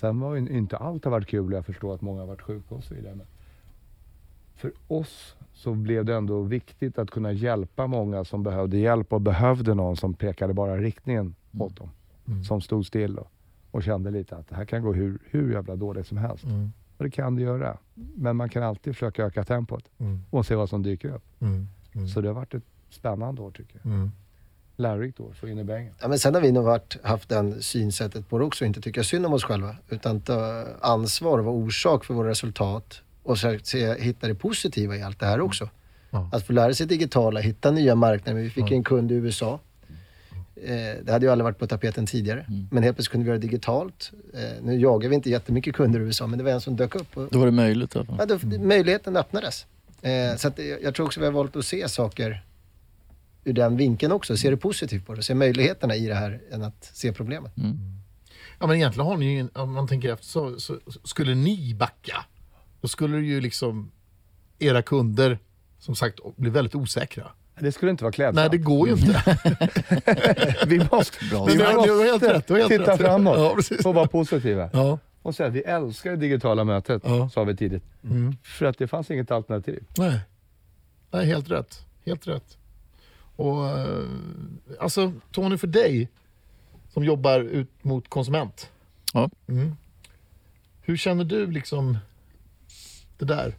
[0.00, 2.42] Sen var ju inte allt har varit kul och jag förstår att många har varit
[2.42, 3.14] sjuka och så vidare.
[3.14, 3.26] Men
[4.56, 9.20] för oss så blev det ändå viktigt att kunna hjälpa många som behövde hjälp och
[9.20, 11.90] behövde någon som pekade bara riktningen åt dem.
[12.26, 12.44] Mm.
[12.44, 13.30] Som stod still och,
[13.70, 16.44] och kände lite att det här kan gå hur, hur jävla dåligt som helst.
[16.44, 16.72] Mm.
[16.96, 17.78] Och det kan det göra.
[17.94, 20.20] Men man kan alltid försöka öka tempot Mm.
[20.30, 21.24] och se vad som dyker upp.
[21.98, 22.04] Mm.
[22.04, 22.14] Mm.
[22.14, 23.92] Så det har varit ett spännande år tycker jag.
[23.92, 24.10] Mm.
[24.76, 25.94] Lärorikt år, så in i bängen.
[26.00, 29.04] Ja, men sen har vi nog varit, haft den synsättet på det också, inte tycka
[29.04, 33.58] synd om oss själva, utan ta ansvar och vara orsak för våra resultat och så
[33.62, 35.68] se, hitta det positiva i allt det här också.
[36.10, 36.30] Ja.
[36.32, 38.40] Att få lära sig digitala, hitta nya marknader.
[38.40, 38.74] Vi fick Ja.
[38.76, 39.60] en kund i USA.
[40.56, 42.46] Eh, det hade ju aldrig varit på tapeten tidigare.
[42.70, 44.12] Men helt plötsligt kunde vi göra det digitalt.
[44.34, 46.94] Eh, nu jagar vi inte jättemycket kunder i USA, men det var en som dök
[46.94, 47.16] upp.
[47.16, 48.06] Och, Då var det möjligt fall.
[48.18, 49.66] ja, då, möjligheten öppnades.
[50.02, 52.44] Eh, så att, jag tror också vi har valt att se saker
[53.44, 54.36] ur den vinkeln också.
[54.36, 55.22] Se det positivt på det.
[55.22, 57.52] Se möjligheterna i det här än att se problemet.
[58.58, 62.24] Ja, men egentligen har ni ju, om man tänker efter, så, så, skulle ni backa,
[62.80, 63.90] då skulle det ju liksom
[64.58, 65.38] era kunder
[65.78, 67.30] som sagt bli väldigt osäkra.
[67.60, 68.36] Det skulle inte vara klädsamt.
[68.36, 69.22] Nej, det går ju inte.
[70.66, 71.44] vi måste, Bra.
[71.44, 73.00] vi var helt måste rätt, helt titta rätt.
[73.00, 74.70] framåt Ja, och vara positiva.
[74.72, 74.98] Ja.
[75.28, 77.28] Och säga vi älskar det digitala mötet, Ja.
[77.28, 77.82] sa vi tidigt.
[78.04, 78.36] Mm.
[78.42, 79.84] För att det fanns inget alternativ.
[79.98, 80.20] Nej.
[81.10, 81.84] Nej, helt rätt.
[82.06, 82.58] Helt rätt.
[83.36, 84.04] Och eh,
[84.80, 86.08] alltså Tony, för dig
[86.88, 88.70] som jobbar ut mot konsument.
[89.14, 89.30] Ja.
[89.48, 89.76] Mm.
[90.82, 91.98] Hur känner du liksom
[93.18, 93.54] det där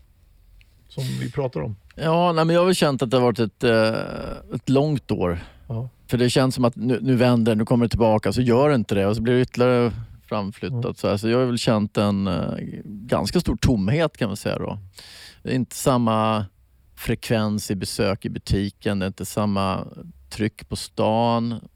[0.88, 1.75] som vi pratar om?
[1.95, 5.12] Ja, nej, men jag har väl känt att det har varit ett, eh, ett långt
[5.12, 5.39] år.
[5.67, 5.89] Ja.
[6.08, 8.75] För det känns som att nu, nu vänder nu kommer det tillbaka, så gör det
[8.75, 9.91] inte det och så blir det ytterligare
[10.30, 10.98] framflyttat.
[10.98, 11.18] Så, här.
[11.18, 12.54] så jag har väl känt en eh,
[12.86, 14.80] ganska stor tomhet kan man säga då.
[15.44, 16.46] Det är inte samma
[16.96, 19.88] frekvens i besök i butiken, det är inte samma
[20.30, 21.70] tryck på stan.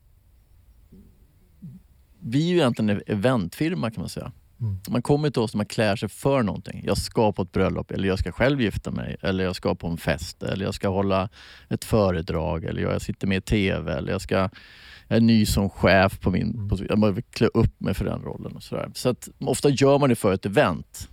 [2.20, 4.32] Vi är ju egentligen en eventfirma kan man säga.
[4.62, 4.80] Mm.
[4.90, 6.84] Man kommer till oss när man klär sig för någonting.
[6.86, 9.88] Jag ska på ett bröllop eller jag ska själv gifta mig eller jag ska på
[9.88, 11.30] en fest eller jag ska hålla
[11.70, 14.50] ett föredrag eller jag sitter med i TV eller jag ska
[15.14, 16.70] jag är ny som chef på min Mm.
[16.70, 16.88] position.
[16.90, 18.56] Jag behöver klä upp mig för den rollen.
[18.56, 18.92] och sådär.
[18.94, 21.10] Så att ofta gör man det för ett event.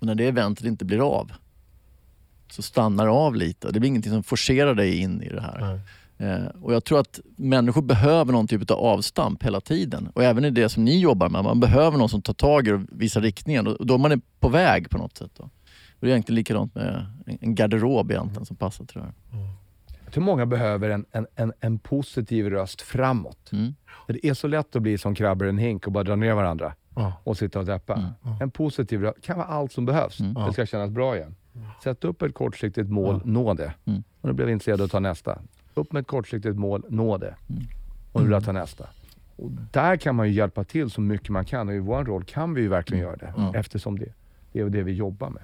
[0.00, 1.32] Och när det eventet inte blir av
[2.50, 3.70] så stannar det av lite.
[3.72, 5.80] Det blir ingenting som forcerar dig in i det här.
[6.18, 10.08] Eh, och Jag tror att människor behöver någon typ av avstamp hela tiden.
[10.14, 11.44] Och även i det som ni jobbar med.
[11.44, 13.66] Man behöver någon som tar tag i och visar riktningen.
[13.66, 15.30] Och då är man på väg på något sätt.
[15.36, 15.42] Då.
[15.44, 15.50] Och
[16.00, 17.06] det är egentligen likadant med
[17.40, 19.12] en- garderob egentligen som passar till det här.
[19.32, 19.63] Jag
[20.14, 23.52] tror många behöver en, en, en, en positiv röst framåt.
[23.52, 23.74] Mm.
[24.06, 26.34] Det är så lätt att bli som krabbor i en hink och bara dra ner
[26.34, 27.12] varandra Ja.
[27.24, 27.94] och sitta och deppa.
[27.94, 28.36] Mm.
[28.40, 30.18] En positiv röst kan vara allt som behövs.
[30.46, 31.34] Det ska kännas bra igen.
[31.82, 33.74] Sätt upp ett kortsiktigt mål, nå det.
[33.84, 34.02] Mm.
[34.20, 35.38] Och nu blev vi intresserade av att ta nästa.
[35.74, 37.34] Upp med ett kortsiktigt mål, nå det.
[38.12, 38.84] Och nu vill jag ta nästa.
[39.36, 42.24] Och där kan man ju hjälpa till så mycket man kan och i vår roll
[42.24, 43.34] kan vi ju verkligen göra det.
[43.36, 43.54] Mm.
[43.54, 44.12] Eftersom det,
[44.52, 45.42] det är det vi jobbar med.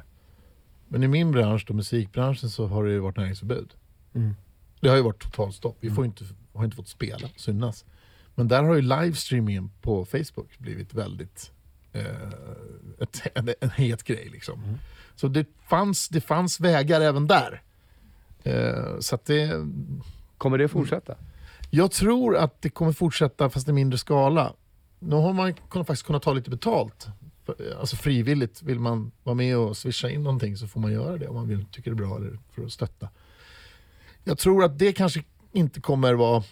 [0.89, 3.75] Men i min bransch, då, musikbranschen, så har det ju varit näringsförbud.
[4.15, 4.35] Mm.
[4.81, 5.77] Det har ju varit totalstopp.
[5.81, 7.85] Vi får inte, har inte fått spela, synas.
[8.35, 11.51] Men där har ju livestreamingen på Facebook blivit väldigt
[11.93, 12.05] eh,
[13.01, 14.29] ett, en, en het grej.
[14.33, 14.79] Liksom.
[15.15, 17.63] Så det fanns, det fanns vägar även där.
[18.45, 19.67] Eh, så det,
[20.39, 21.15] Kommer det fortsätta?
[21.71, 24.53] Jag tror att det kommer fortsätta fast i mindre skala.
[24.99, 27.07] Nu har man faktiskt kunnat ta lite betalt.
[27.45, 31.17] För- Alltså frivilligt, vill man vara med och swisha in någonting så får man göra
[31.17, 33.09] det om man vill, tycker det är bra eller för att stötta.
[34.25, 36.43] Jag tror att det kanske inte kommer vara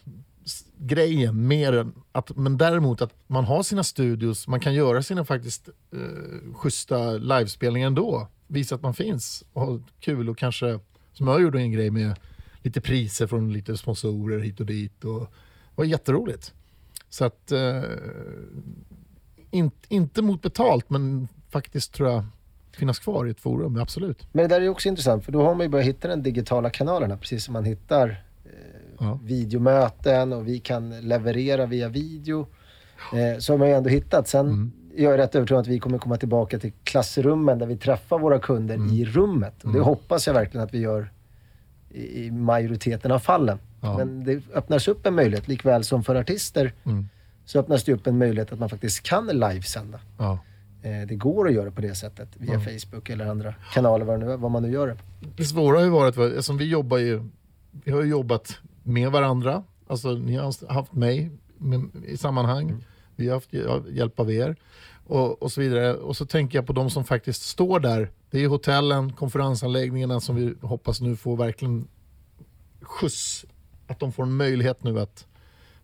[0.79, 5.25] grejen mer än att, men däremot att man har sina studios, man kan göra sina
[5.25, 8.29] faktiskt eh, schyssta livespelningar ändå.
[8.47, 10.81] Visa att man finns och ha kul och kanske,
[11.13, 12.15] som jag gjorde en grej med
[12.63, 15.05] lite priser från lite sponsorer hit och dit.
[15.05, 16.55] Och, det var jätteroligt.
[17.09, 17.83] Så att, eh,
[19.51, 22.25] in, inte mot betalt men faktiskt tror jag
[22.79, 24.27] finnas kvar i ett forum, absolut.
[24.33, 26.71] Men det där är också intressant, för då har man ju börjat hitta den digitala
[26.71, 28.09] kanalerna, precis som man hittar
[28.45, 28.51] eh,
[29.01, 29.19] Ja.
[29.25, 32.47] videomöten och vi kan leverera via video.
[33.13, 34.29] Eh, så har man ju ändå hittat.
[34.29, 34.73] Sen Mm.
[34.97, 38.39] jag är rätt övertygad att vi kommer komma tillbaka till klassrummen där vi träffar våra
[38.39, 38.89] kunder Mm.
[38.95, 39.65] i rummet.
[39.65, 41.13] Och det hoppas jag verkligen att vi gör
[41.91, 43.59] i, i majoriteten av fallen.
[43.81, 43.97] Ja.
[43.99, 47.09] Men det öppnas upp en möjlighet, likväl som för artister, Mm.
[47.45, 50.01] så öppnas det upp en möjlighet att man faktiskt kan livesända.
[50.19, 50.39] Ja.
[50.83, 54.37] Eh, det går att göra på det sättet via Facebook eller andra kanaler, vad, nu,
[54.37, 54.97] vad man nu gör det.
[55.37, 57.23] Det svåra har ju varit, eftersom vi jobbar ju,
[57.85, 59.65] vi har ju jobbat med varandra.
[59.87, 62.85] Alltså ni har haft mig med, i sammanhang,
[63.17, 64.57] vi har haft hj- hjälp av er
[65.07, 65.95] och, och så vidare.
[65.95, 68.11] Och så tänker jag på de som faktiskt står där.
[68.31, 71.89] Det är hotellen, konferensanläggningarna som vi hoppas nu får verkligen
[72.83, 73.45] skjuts.
[73.87, 75.27] Att de får en möjlighet nu att,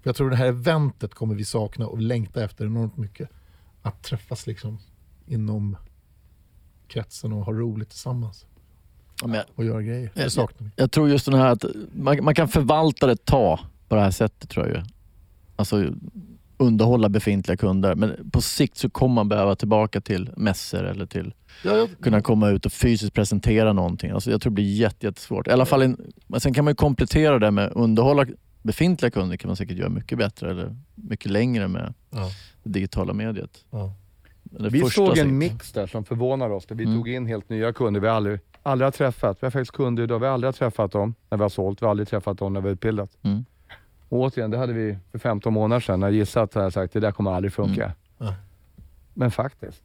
[0.03, 3.29] för jag tror det här eventet kommer vi sakna och längta efter enormt mycket.
[3.85, 4.79] Att träffas liksom
[5.27, 5.77] inom
[6.89, 8.47] kretsen och ha roligt tillsammans
[9.23, 10.11] Ja, jag, och göra grejer.
[10.15, 10.73] Det Jag- saknar vi.
[10.77, 14.11] jag tror just den här att man, man kan förvalta det ta på det här
[14.11, 14.85] sättet tror jag.
[15.57, 15.85] Alltså
[16.57, 17.95] underhålla befintliga kunder.
[17.95, 22.21] Men på sikt så kommer man behöva tillbaka till mässor eller till Ja, jag, kunna
[22.21, 24.11] komma ut och fysiskt presentera någonting.
[24.11, 25.49] Alltså jag tror det blir jätte, jättesvårt.
[25.49, 28.27] I alla fall men sen kan man ju komplettera det med underhålla
[28.63, 32.31] befintliga kunder kan man säkert göra mycket bättre eller mycket längre med ja,
[32.65, 33.65] digitala mediet.
[33.71, 33.93] ja.
[34.43, 36.67] Det Vi såg en mix där som förvånade oss.
[36.67, 36.97] Där vi Mm.
[36.97, 39.43] tog in helt nya kunder vi aldrig, aldrig har träffat.
[39.43, 41.83] Vi har faktiskt kunder idag, vi har aldrig har träffat dem när vi har sålt.
[41.83, 43.11] Vi har aldrig träffat dem när vi har utbildat.
[43.23, 43.45] Mm.
[44.09, 46.01] Och återigen, det hade vi för 15 månader sedan.
[46.01, 47.85] När jag gissat hade jag sagt det där kommer aldrig funka.
[47.85, 47.95] Mm.
[48.19, 48.35] Ja.
[49.15, 49.83] Men faktiskt.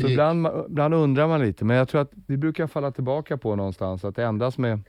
[0.00, 3.56] Så ibland, ibland undrar man lite, men jag tror att vi brukar falla tillbaka på
[3.56, 4.80] någonstans att det enda som är,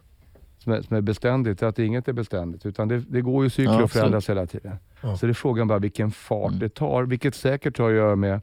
[0.64, 2.66] som är, som är beständigt att inget är beständigt.
[2.66, 4.76] Utan det, det går ju cykler Ja, och förändras hela tiden.
[5.02, 5.18] Ja.
[5.18, 6.60] Så det är frågan bara vilken fart Mm.
[6.60, 8.42] det tar, vilket säkert har att göra med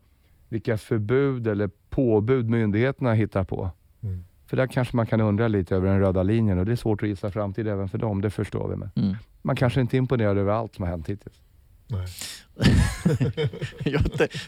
[0.49, 3.71] vilka förbud eller påbud myndigheterna hittar på.
[4.03, 4.25] Mm.
[4.47, 7.03] För där kanske man kan undra lite över den röda linjen och det är svårt
[7.03, 8.77] att gissa framtid även för dem, det förstår vi.
[8.77, 9.17] Men Mm.
[9.43, 11.43] man kanske inte är imponerad över allt som har hänt hittills.
[11.87, 12.07] Nej.
[13.85, 14.03] jag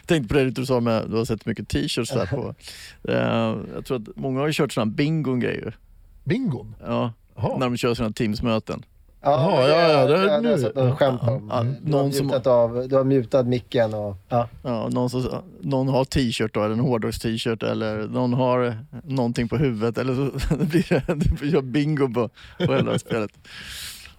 [0.05, 2.55] tänkte på det du sa med du har sett mycket t-shirts där på.
[3.11, 5.77] Eh, jag tror att många har kört sådana bingo-grejer.
[6.23, 6.75] Bingon?
[6.85, 7.57] Ja, Jaha.
[7.57, 8.85] när de kör sina teamsmöten.
[9.25, 10.71] Jaha, ja, ja, det är nu.
[10.99, 11.49] jag om.
[11.51, 14.15] Ja, du, någon har som- av, du har mutat micken och...
[14.29, 14.49] Ja.
[14.63, 15.27] Ja, någon, som,
[15.61, 20.55] någon har t-shirt då, eller en hårdrocks-t-shirt eller någon har någonting på huvudet eller så
[20.55, 22.29] det blir det, du kör bingo på,
[22.65, 23.31] på hela spelet.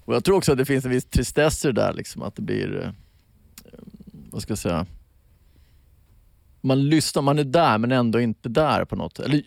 [0.04, 2.36] Och jag tror också att det finns en viss tristess i det där, liksom, att
[2.36, 2.90] det blir, eh,
[4.30, 4.86] vad ska jag säga,
[6.60, 9.42] man lyssnar, man är där men ändå inte där på något Eller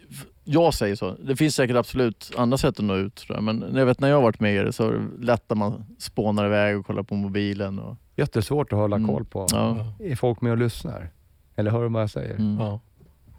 [0.48, 1.16] jag säger så.
[1.24, 3.16] Det finns säkert absolut andra sätt att nå ut.
[3.16, 3.44] tror jag.
[3.44, 5.58] Men jag vet när jag har varit med i det så är det lätt att
[5.58, 7.80] man spånar iväg och kollar på mobilen.
[7.80, 9.08] Och, Jättesvårt att hålla Mm.
[9.08, 9.48] koll på.
[9.52, 9.86] ja.
[10.00, 11.10] Är folk med och lyssnar?
[11.56, 12.36] Eller hör de vad jag säger?
[12.36, 12.58] Mm.
[12.60, 12.80] Ja.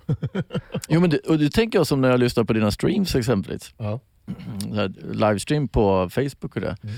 [0.88, 3.74] Jo, men det, och det tänker jag som när jag lyssnar på dina streams exempelvis.
[3.78, 4.00] Ja.
[4.74, 6.76] Här, livestream på Facebook och det.
[6.82, 6.94] Mm.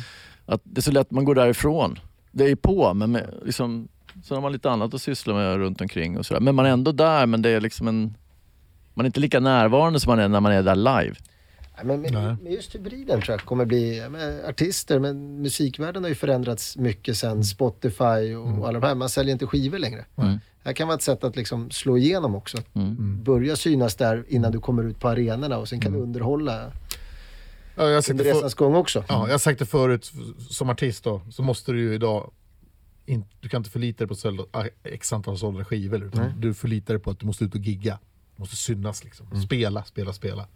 [0.47, 1.99] Att det är så lätt man går därifrån.
[2.33, 3.89] Det är på, men med, liksom,
[4.23, 6.41] så har man lite annat att syssla med runt omkring och sådär.
[6.41, 8.15] Men man är ändå där, men det är liksom en...
[8.95, 11.15] Man är inte lika närvarande som man är när man är där live.
[11.77, 16.09] Nej, Men, men, men just hybriden tror jag kommer bli, men artister, men musikvärlden har
[16.09, 18.95] ju förändrats mycket sen Spotify och alla de här.
[18.95, 20.05] Man säljer inte skivor längre.
[20.17, 20.33] Mm.
[20.63, 22.59] Det här kan vara ett sätt att liksom slå igenom också.
[22.75, 23.23] Mm.
[23.25, 26.73] Börja synas där innan du kommer ut på arenorna och sen kan du underhålla
[27.77, 29.05] Ja, jag under resans gång också.
[29.09, 30.13] ja, jag har sagt det förut,
[30.51, 32.31] som artist då, så måste du ju idag
[33.07, 36.05] in, du kan inte förlita dig på att sälja ah, x antal sålda skivor.
[36.05, 37.99] Utan du förlitar dig på att du måste ut och gigga.
[38.41, 39.43] Måste synas liksom.
[39.43, 40.47] Spela, spela, spela.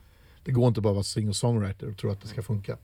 [0.44, 2.76] Det går inte bara att vara singer-songwriter och tro att det ska funka.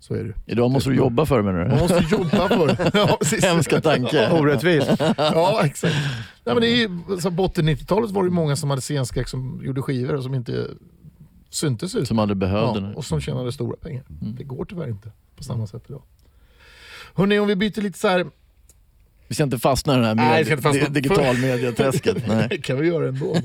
[0.00, 0.34] Så är det ju.
[0.46, 1.80] Idag måste du jobba för det menar Man du?
[1.82, 2.90] måste jobba för det.
[2.94, 3.18] Ja.
[3.48, 4.30] Hemska tanke.
[4.40, 4.90] Orättvist.
[5.16, 5.94] Ja, exakt.
[6.44, 6.88] Nej, men det är ju,
[7.20, 10.68] så på 80-90-talet var det många som hade scenskräck som gjorde skivor och som inte
[11.50, 12.08] syntes ut.
[12.08, 14.04] Som aldrig behövde Ja, och som tjänade stora pengar.
[14.22, 14.34] Mm.
[14.36, 16.02] Det går tyvärr inte på samma sätt idag.
[17.14, 18.26] Hörrni, om vi byter lite så här.
[19.28, 20.88] Vi ska inte fastna i det här Nej, med vi ska inte fastna.
[20.88, 22.16] di- digitalmediaträsket.
[22.28, 22.46] Nej.
[22.50, 23.36] Det kan vi göra ändå.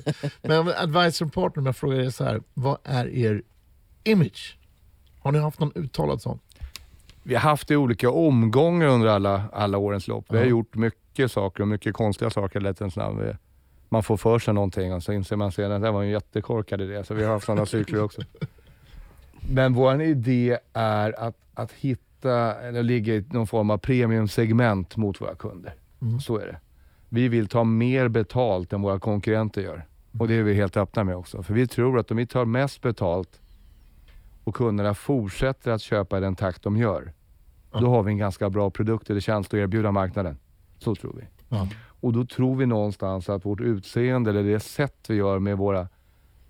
[0.42, 2.42] Men advisor partner, om jag frågar er så här.
[2.54, 3.42] Vad är er
[4.04, 4.58] image?
[5.20, 6.40] Har ni haft någon uttalad sån?
[7.26, 10.26] vi har haft det i olika omgångar under alla, alla årens lopp.
[10.30, 10.50] Vi har Ja.
[10.50, 13.38] gjort mycket saker och mycket konstiga saker i lättens namn.
[13.90, 16.82] Man får för sig någonting och så inser man sen att det var en jättekorkad
[16.82, 17.04] idé.
[17.04, 18.22] Så vi har haft sådana cykler också.
[19.50, 25.22] Men vår idé är att, att hitta, eller ligga i någon form av premiumsegment mot
[25.22, 25.76] våra kunder.
[26.22, 26.60] Så är det.
[27.10, 29.86] Vi vill ta mer betalt än våra konkurrenter gör.
[30.20, 31.44] Och det är vi helt öppna med också.
[31.44, 33.42] För vi tror att om vi tar mest betalt
[34.44, 37.14] och kunderna fortsätter att köpa i den takt de gör,
[37.72, 40.38] då har vi en ganska bra produkt eller tjänst att erbjuda marknaden.
[40.78, 41.28] Så tror vi.
[41.50, 41.68] Ja.
[41.86, 45.88] Och då tror vi någonstans att vårt utseende eller det sätt vi gör med våra,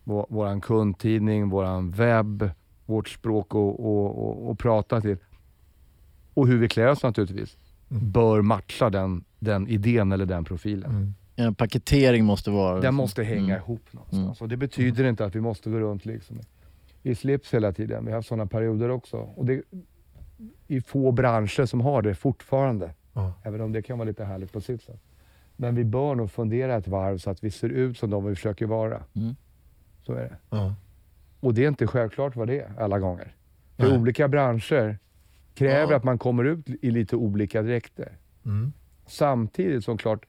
[0.04, 2.50] vår, våran kundtidning, våran webb,
[2.86, 5.18] vårt språk och, och, och, och prata till
[6.34, 10.92] och hur vi klär oss naturligtvis, bör matcha den, den idén eller den profilen.
[10.92, 11.14] Mm.
[11.36, 12.80] Ja, paketering måste vara...
[12.80, 13.56] Den måste hänga Mm.
[13.58, 14.42] ihop någonstans.
[14.42, 16.40] Och det betyder inte att vi måste gå runt liksom
[17.04, 18.06] i slips hela tiden.
[18.06, 19.18] Vi har haft sådana perioder också.
[19.18, 19.62] Och det
[20.68, 22.92] är få branscher som har det fortfarande.
[23.14, 23.34] Ja.
[23.44, 25.02] Även om det kan vara lite härligt på sitt sätt.
[25.56, 28.36] Men vi bör nog fundera ett varv så att vi ser ut som de vi
[28.36, 29.04] försöker vara.
[29.14, 29.36] Mm.
[30.06, 30.38] Så är det.
[30.50, 30.76] Ja.
[31.40, 33.36] Och det är inte självklart vad det är alla gånger.
[33.78, 33.98] För Nej.
[33.98, 34.98] olika branscher
[35.56, 35.98] kräver Ja.
[35.98, 38.18] att man kommer ut i lite olika dräkter.
[38.46, 38.74] Mm.
[39.08, 40.26] Samtidigt som klart,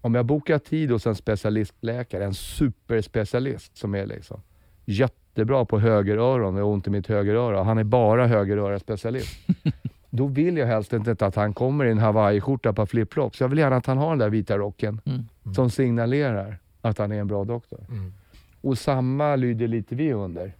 [0.00, 4.40] om jag bokar tid hos en specialistläkare, en superspecialist som är liksom
[4.84, 9.36] jättebra på högeröron, jag har ont i mitt högeröra, han är bara högeröra-specialist.
[10.10, 13.40] Då vill jag helst inte att han kommer i en hawaiiskjorta på flipflops.
[13.40, 15.54] Jag vill gärna att han har den där vita rocken Mm.
[15.54, 17.80] som signalerar att han är en bra doktor.
[17.88, 18.12] Mm.
[18.60, 20.52] Och samma lyder lite vi under.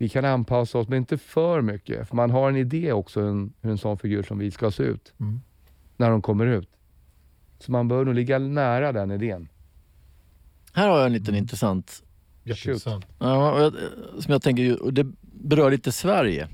[0.00, 2.08] Vi kan anpassa oss, men inte för mycket.
[2.08, 4.70] För man har en idé också hur en, hur en sån figur som vi ska
[4.70, 5.40] se ut Mm.
[5.96, 6.68] när de kommer ut.
[7.58, 9.48] Så man bör nog ligga nära den idén.
[10.72, 12.02] Här har jag en liten intressant
[12.44, 13.06] Jätteintressant.
[13.18, 13.70] Ja,
[14.18, 16.48] som jag tänker, det berör lite Sverige.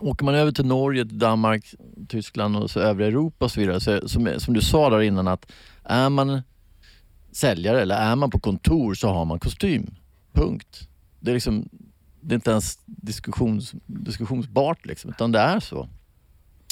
[0.00, 1.74] Åker man över till Norge, Danmark,
[2.08, 5.28] Tyskland och så övriga Europa och så vidare, så, som, som du sa där innan
[5.28, 5.52] att
[5.84, 6.42] är man
[7.32, 9.94] säljare eller är man på kontor så har man kostym.
[10.32, 10.88] Punkt.
[11.20, 11.68] Det är, liksom,
[12.22, 15.88] det är inte ens diskussions, diskussionsbart liksom, utan det är så.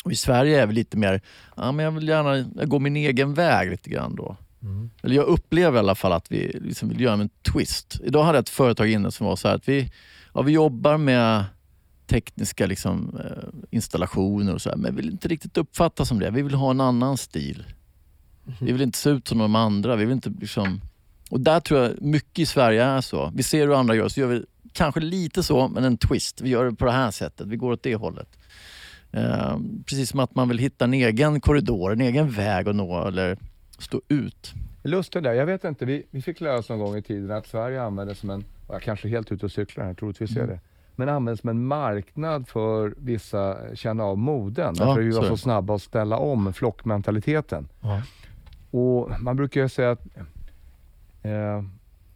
[0.05, 1.21] Och I Sverige är vi lite mer,
[1.57, 4.37] ja men jag vill gärna jag går min egen väg lite grann då.
[4.63, 4.91] Mm.
[5.03, 8.01] Eller jag upplever i alla fall att vi liksom vill göra en twist.
[8.05, 9.93] Idag hade jag ett företag inne som var så här att vi,
[10.35, 11.45] ja, vi jobbar med
[12.07, 16.31] tekniska liksom, eh, installationer och så här, men vill inte riktigt uppfattas som det.
[16.31, 17.65] Vi vill ha en annan stil.
[18.61, 19.97] Vi vill inte se ut som de andra.
[19.97, 20.81] Vi vill inte liksom...
[21.31, 23.33] Och där tror jag mycket i Sverige är så.
[23.35, 26.41] Vi ser hur andra gör, så gör vi kanske lite så, men en twist.
[26.41, 27.47] Vi gör det på det här sättet.
[27.47, 28.29] Vi går åt det hållet.
[29.13, 33.07] Eh, precis som att man vill hitta en egen korridor, en egen väg att nå
[33.07, 33.39] eller
[33.79, 34.53] stå ut.
[34.83, 35.85] Lustigt där, jag vet inte.
[35.85, 38.83] Vi, vi fick lära oss någon gång i tiden att Sverige användes som en, jag
[38.83, 40.61] kanske är helt ute och cyklar här, troligtvis är det.
[40.97, 44.75] Men används som en marknad för vissa känna av moden.
[44.79, 47.69] Ja, därför vi var så snabba att ställa om flockmentaliteten.
[47.81, 48.03] Ja.
[48.71, 50.07] Och man brukar ju säga att
[51.23, 51.63] eh,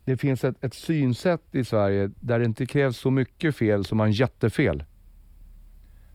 [0.04, 3.98] det finns ett, ett synsätt i Sverige där det inte krävs så mycket fel som
[3.98, 4.84] man jättefel.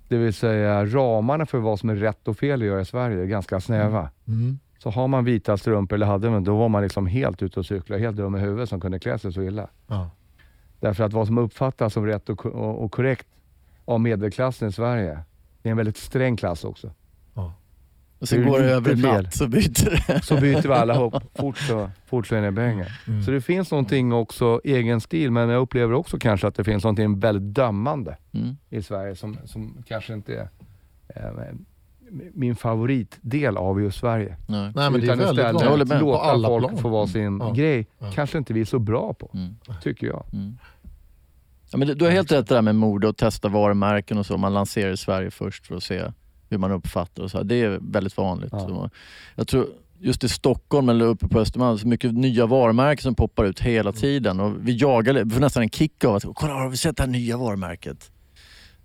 [0.07, 3.21] Det vill säga ramarna för vad som är rätt och fel att göra i Sverige
[3.21, 4.09] är ganska snäva.
[4.27, 4.59] Mm.
[4.77, 7.65] Så har man vita strumpor, eller hade man, då var man liksom helt ute och
[7.65, 9.69] cyklade, helt dum i huvudet som kunde klä sig så illa.
[9.87, 10.09] Ja.
[10.79, 13.27] Därför att vad som uppfattas som rätt och, och, och korrekt
[13.85, 15.19] av medelklassen i Sverige,
[15.61, 16.91] det är en väldigt sträng klass också.
[18.19, 19.23] Och sen går det över en fel.
[19.23, 20.21] natt så byter det.
[20.25, 22.99] Så byter vi alla ihop, fort så, fort så är det pengar.
[23.07, 23.23] Mm.
[23.23, 26.83] Så det finns någonting också, egen stil, men jag upplever också kanske att det finns
[26.83, 28.57] någonting väldigt dömande Mm.
[28.69, 30.49] i Sverige som, som kanske inte
[31.07, 31.55] är eh,
[32.33, 34.37] min favoritdel av just Sverige.
[34.47, 34.71] Nej.
[34.75, 35.87] Nej, men det är Utan väldigt istället Jag håller vanligt.
[35.87, 36.01] med.
[36.01, 36.77] Låta alla folk plan.
[36.81, 37.51] få vara sin Ja.
[37.51, 38.11] grej, Ja.
[38.15, 39.55] kanske inte vi är så bra på, Mm.
[39.83, 40.25] tycker jag.
[40.33, 40.57] Mm.
[41.71, 44.25] Ja, men du- du har helt rätt det där med mode och testa varumärken och
[44.25, 44.37] så.
[44.37, 46.03] Man lanserar i Sverige först för att se
[46.49, 47.37] hur man uppfattar och så.
[47.37, 47.43] här.
[47.43, 48.49] Det är väldigt vanligt.
[48.51, 48.89] Ja.
[49.35, 49.67] Jag tror
[49.99, 53.91] just i Stockholm eller uppe på Östermalm, så mycket nya varumärken som poppar ut hela
[53.91, 54.39] tiden.
[54.39, 57.03] Och vi jagar, vi får nästan en kick av att kolla har vi sett det
[57.03, 58.11] här nya varumärket?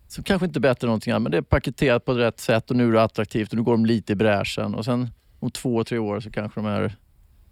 [0.09, 2.71] Som kanske inte är bättre än någonting annat, men det är paketerat på rätt sätt
[2.71, 4.75] och nu är det attraktivt och nu går de lite i bräschen.
[4.75, 5.09] Och sen
[5.41, 6.97] om två, tre år så kanske de är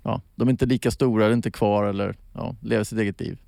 [0.03, 3.39] Ja, de är inte lika stora, eller inte kvar eller ja, lever sitt eget liv.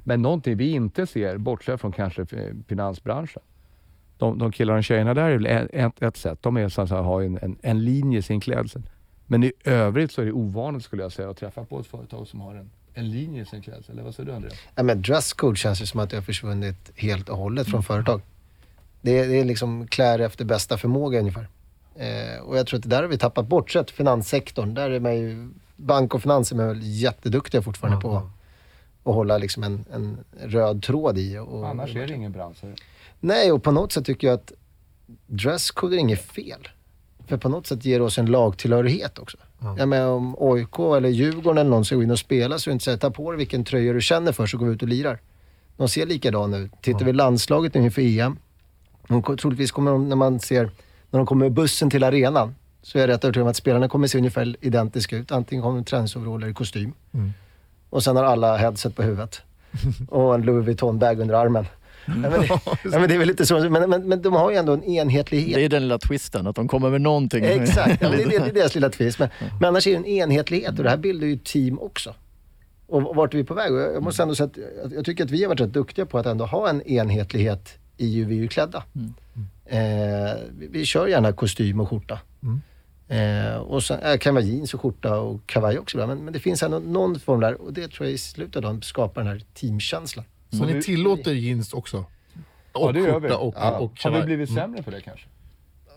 [0.00, 2.26] Men någonting vi inte ser, bortsett från kanske
[2.68, 3.42] finansbranschen.
[4.20, 6.38] De, de killarna och tjejerna där är väl ett, ett, sätt.
[6.42, 8.82] De är så säga, har en, en, en linje i sin klädsel.
[9.26, 12.26] Men i övrigt så är det ovanligt skulle jag säga att träffa på ett företag
[12.26, 13.92] som har en, en linje i sin klädsel.
[13.92, 14.54] Eller vad säger du Andreas?
[14.74, 18.20] Ja, men dresscode känns ju som att det har försvunnit helt och hållet från företag.
[19.00, 21.48] Det är, det är liksom klär efter bästa förmåga ungefär.
[21.96, 23.70] Eh, och jag tror att det där har vi tappat bort.
[23.70, 28.20] Sett finanssektorn, där är man ju, bank och finans är man väl jätteduktiga fortfarande Ja,
[29.02, 31.38] på att hålla liksom en, en röd tråd i.
[31.38, 32.56] Och, Annars är det ingen bransch.
[33.20, 34.52] Nej, och på något sätt tycker jag att
[35.26, 36.68] dresscode är inget fel.
[37.26, 39.36] För på något sätt ger det oss en lagtillhörighet också.
[39.78, 42.72] Jag menar om OIK eller Djurgården eller någon ska gå in och spela så är
[42.72, 44.72] det inte så här, ta på dig vilken tröja du känner för så går vi
[44.72, 45.18] ut och lirar.
[45.76, 46.72] De ser likadana ut.
[46.82, 48.36] Tittar vi landslaget nu inför EM.
[49.08, 50.70] De, troligtvis kommer de, när man ser,
[51.10, 53.88] när de kommer med bussen till arenan, så är jag rätt övertygad om att spelarna
[53.88, 55.32] kommer se ungefär identiska ut.
[55.32, 56.92] Antingen kommer de i träningsoverall eller kostym.
[57.90, 59.40] Och sen har alla headset på huvudet.
[60.08, 61.66] och en Louis Vuitton-bag under armen.
[62.06, 62.46] Ja, men, det,
[62.84, 63.68] ja, men det är väl lite så.
[63.70, 65.54] Men, men, men de har ju ändå en enhetlighet.
[65.54, 67.44] Det är den lilla twisten, att de kommer med någonting.
[67.44, 69.18] Exakt, ja, det, är- det är deras lilla twist.
[69.18, 69.28] Men,
[69.60, 72.14] men annars är det en enhetlighet och det här bildar ju team också.
[72.86, 73.72] Och vart är vi på väg?
[73.72, 74.50] Jag måste ändå säga
[74.84, 77.78] att jag- tycker att vi har varit rätt duktiga på att ändå ha en enhetlighet
[77.96, 78.82] i hur vi är klädda.
[79.66, 79.78] Eh,
[80.58, 82.18] vi, vi kör gärna kostym och skjorta.
[83.08, 86.06] Eh, och sen eh, kan vara jeans och skjorta och kavaj också.
[86.06, 88.62] Men, men det finns ändå någon form där och det tror jag i slutet av
[88.62, 90.24] dagen skapar den här teamkänslan.
[90.50, 91.98] Så ni tillåter jeans också?
[92.72, 93.28] Och Ja, det gör vi.
[93.30, 93.78] och, Ja.
[93.78, 95.26] och Har vi blivit sämre på det kanske?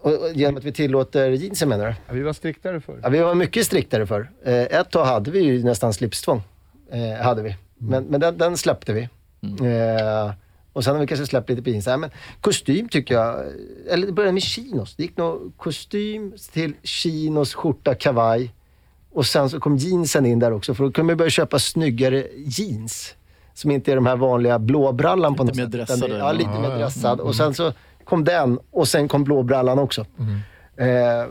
[0.01, 1.95] Och, och genom att vi tillåter jeansen menar du?
[2.07, 2.99] Ja, vi var striktare förr.
[3.03, 4.31] Ja, vi var mycket striktare för.
[4.45, 6.41] Eh, ett tag hade vi ju nästan slipstvång.
[6.91, 7.55] Eh, hade vi.
[7.77, 9.01] Men, men den, den släppte vi.
[9.41, 10.31] Eh,
[10.73, 11.87] och sen har vi kanske släppt lite på jeans.
[11.87, 12.09] Men
[12.41, 13.45] kostym tycker jag,
[13.89, 14.95] eller det började med chinos.
[14.95, 18.53] Det gick nog kostym till chinos, skjorta, kavaj.
[19.11, 20.73] Och sen så kom jeansen in där också.
[20.73, 23.15] För då kunde vi börja köpa snyggare jeans.
[23.53, 25.71] Som inte är de här vanliga blåbrallan på något sätt.
[25.71, 26.07] dressade.
[26.13, 26.77] det- Ja, lite Ja, mer ja.
[26.77, 27.19] dressad.
[27.19, 27.73] Och sen så
[28.03, 30.01] kom den och sen kom blåbrallan också.
[30.77, 30.87] Eh,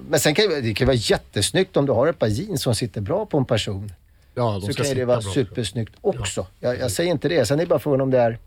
[0.08, 3.00] men sen kan det, kan vara jättesnyggt om du har ett par jeans som sitter
[3.00, 3.92] bra på en person.
[4.34, 5.30] Ja, de Så kan det vara bra.
[5.32, 6.46] supersnyggt också.
[6.60, 7.46] Jag, jag säger inte det.
[7.46, 8.38] Sen är det bara frågan om det är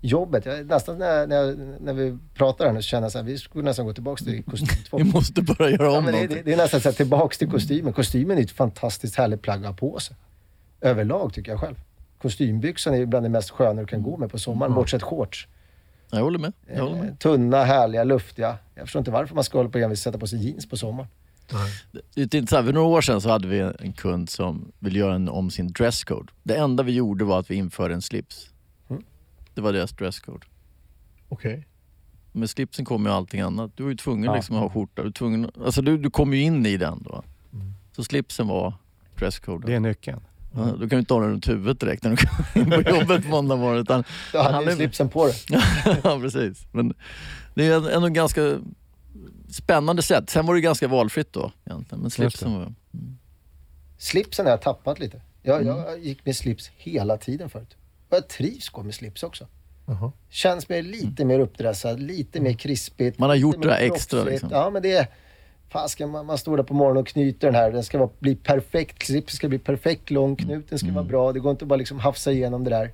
[0.00, 0.46] jobbet.
[0.46, 3.64] Jag, nästan när, när, när vi pratar här nu så känner jag här, vi skulle
[3.64, 4.68] nästan gå tillbaka till kostym.
[4.92, 7.38] Vi måste börja göra Ja, om men det, det, det är nästan så här, tillbaks
[7.38, 7.92] till kostymen.
[7.92, 10.16] Kostymen är ett fantastiskt härligt plagg att ha på sig.
[10.80, 11.76] Överlag tycker jag själv.
[12.22, 15.48] Kostymbyxan är bland det mest sköna du kan gå med på sommaren, bortsett shorts.
[16.10, 16.52] Jag håller med.
[16.74, 17.18] Jag håller Eh, med.
[17.18, 18.58] tunna, härliga, luftiga.
[18.74, 21.08] Jag förstår inte varför man ska hålla på och sätta på sig jeans på sommaren.
[22.14, 22.66] Intressant.
[22.66, 25.72] För några år sedan så hade vi en kund som ville göra en, om sin
[25.72, 26.32] dresscode.
[26.42, 28.50] Det enda vi gjorde var att vi införde en slips.
[28.88, 29.02] Mm.
[29.54, 30.46] Det var deras dresscode.
[31.28, 31.66] Okej.
[32.32, 33.70] Med slipsen kommer ju allting annat.
[33.76, 34.34] Du var ju tvungen Ja.
[34.34, 35.02] liksom att ha skjorta.
[35.02, 37.22] Du, är tvungen, alltså du, du kom ju in i den då.
[37.52, 37.72] Mm.
[37.92, 38.74] Så slipsen var
[39.18, 39.66] dresscode.
[39.66, 40.20] Det är nyckeln.
[40.56, 42.90] Ja, du kan ju inte ha den runt huvudet direkt när du kommer in på
[42.90, 43.78] jobbet måndag morgon.
[43.78, 45.34] Utan, Då hade Han ju slipsen på dig.
[46.04, 46.66] ja, precis.
[46.72, 46.94] Men
[47.54, 48.58] det är ändå ganska
[49.50, 50.30] spännande sätt.
[50.30, 52.02] Sen var det ganska valfritt då egentligen.
[52.02, 52.74] Men slipsen var...
[53.98, 55.20] Slipsen har jag tappat lite.
[55.42, 55.76] Jag, Mm.
[55.76, 57.76] jag gick med slips hela tiden förut.
[58.08, 59.46] Och jag trivs gå med slips också.
[59.86, 60.12] Jaha.
[60.28, 63.18] Känns mer, lite mer uppdressad, lite mer krispigt.
[63.18, 64.48] Man har gjort det där extra, liksom.
[64.52, 65.06] Ja, men det är...
[65.72, 67.70] Fasken, man, man står där på morgonen och knyter den här.
[67.72, 69.06] Den ska vara, bli perfekt.
[69.06, 70.36] Slipsen ska bli perfekt lång.
[70.36, 70.94] Knuten ska Mm.
[70.94, 71.32] vara bra.
[71.32, 72.90] Det går inte att bara liksom hafsa igenom det där.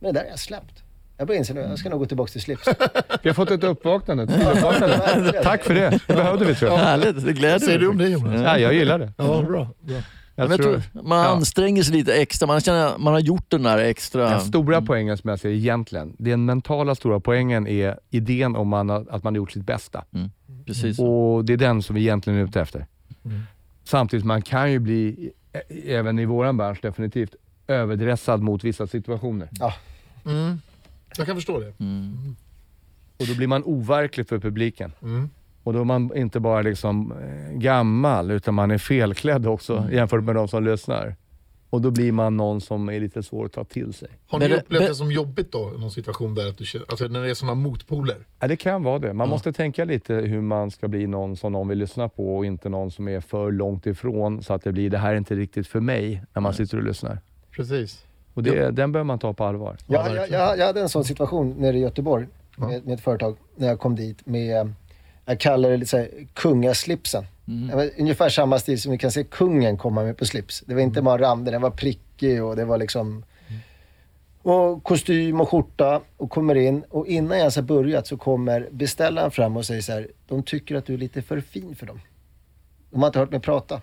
[0.00, 0.82] Men det där har jag släppt.
[1.18, 2.68] Jag börjar inse nu, jag ska nog gå tillbaka till slips.
[3.22, 4.22] Vi har fått ett uppvaknande.
[4.22, 5.40] Ett uppvaknande.
[5.42, 5.90] Tack för det.
[6.06, 6.78] Det behövde vi tror jag.
[6.78, 7.90] Härligt, det Vad gläder säger du mig.
[7.92, 8.42] om det Jonas?
[8.44, 9.12] Ja, jag gillar det.
[9.16, 9.68] Ja, bra.
[9.80, 9.96] bra.
[10.40, 11.26] Jag Men jag tror, tror, man ja.
[11.26, 12.46] anstränger sig lite extra.
[12.46, 14.30] Man känner att man har gjort den där extra...
[14.30, 18.90] Den stora poängen som jag ser egentligen, den mentala stora poängen är idén om man
[18.90, 20.04] att man har gjort sitt bästa.
[20.66, 20.98] Precis.
[20.98, 22.86] Och det är den som vi egentligen är ute efter.
[23.84, 25.30] Samtidigt, man kan ju bli,
[25.86, 27.34] även i våran bransch definitivt,
[27.66, 29.48] överdressad mot vissa situationer.
[29.52, 29.74] Ja,
[30.24, 30.60] Mm.
[31.16, 31.72] Jag kan förstå det.
[33.16, 34.92] Och då blir man overklig för publiken.
[35.70, 35.80] Mm.
[35.80, 40.24] Och då är man inte bara liksom eh, gammal, utan man är felklädd också jämfört
[40.24, 41.16] med de som lyssnar.
[41.70, 44.08] Och då blir man någon som är lite svår att ta till sig.
[44.26, 45.72] Har ni upplevt men- det som jobbigt då?
[45.78, 48.16] Någon situation där att du känner, alltså när det är sådana motpoler?
[48.40, 49.12] Ja, det kan vara det.
[49.12, 52.46] Man måste tänka lite hur man ska bli någon som någon vill lyssna på och
[52.46, 55.34] inte någon som är för långt ifrån så att det blir, det här är inte
[55.34, 57.18] riktigt för mig när man sitter och lyssnar.
[57.50, 58.04] Precis.
[58.34, 59.76] Och det, den bör man ta på allvar.
[59.86, 63.36] Jag, jag, jag, jag hade en sån situation nere i Göteborg med, med ett företag
[63.56, 64.72] när jag kom dit med,
[65.30, 67.26] jag kallar det lite såhär, kungaslipsen.
[67.76, 70.62] Var ungefär samma stil som vi kan se kungen komma med på slips.
[70.66, 73.24] Det var inte bara randen, den var prickig och det var liksom
[74.42, 78.68] och kostym och skjorta och kommer in och innan jag ens har börjat så kommer
[78.70, 81.86] beställaren fram och säger så här, de tycker att du är lite för fin för
[81.86, 82.00] dem.
[82.90, 83.80] De har inte hört mig prata.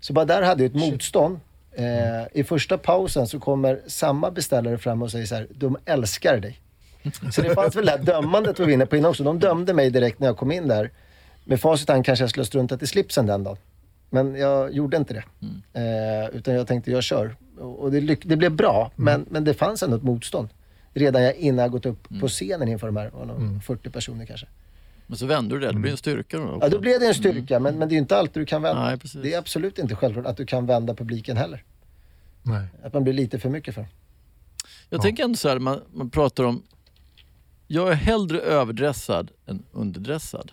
[0.00, 1.40] Så bara där hade jag ett motstånd.
[1.72, 6.38] Eh, I första pausen så kommer samma beställare fram och säger så här, de älskar
[6.38, 6.60] dig.
[7.32, 9.24] Så det fanns väl det här dömandet vi var inne på innan också.
[9.24, 10.90] De dömde mig direkt när jag kom in där.
[11.44, 13.56] Med facit kanske jag skulle ha struntat i slipsen den dagen.
[14.10, 15.24] Men jag gjorde inte det.
[15.80, 17.36] Eh, utan jag tänkte, jag kör.
[17.58, 20.48] Och det, det blev bra, men, men det fanns ändå ett motstånd.
[20.92, 23.10] Redan jag, innan jag gått upp på scenen inför de här
[23.54, 24.46] det, 40 personer kanske.
[25.06, 27.14] Men så vänder du det, det blir en styrka då Ja, då blev det en
[27.14, 28.84] styrka, men, men det är ju inte alltid du kan vända.
[28.84, 31.64] Nej, det är absolut inte självklart att du kan vända publiken heller.
[32.42, 32.66] Nej.
[32.84, 33.86] Att man blir lite för mycket för.
[34.88, 36.62] Jag tänker ändå så här, man, man pratar om...
[37.74, 40.52] Jag är hellre överdressad än underdressad.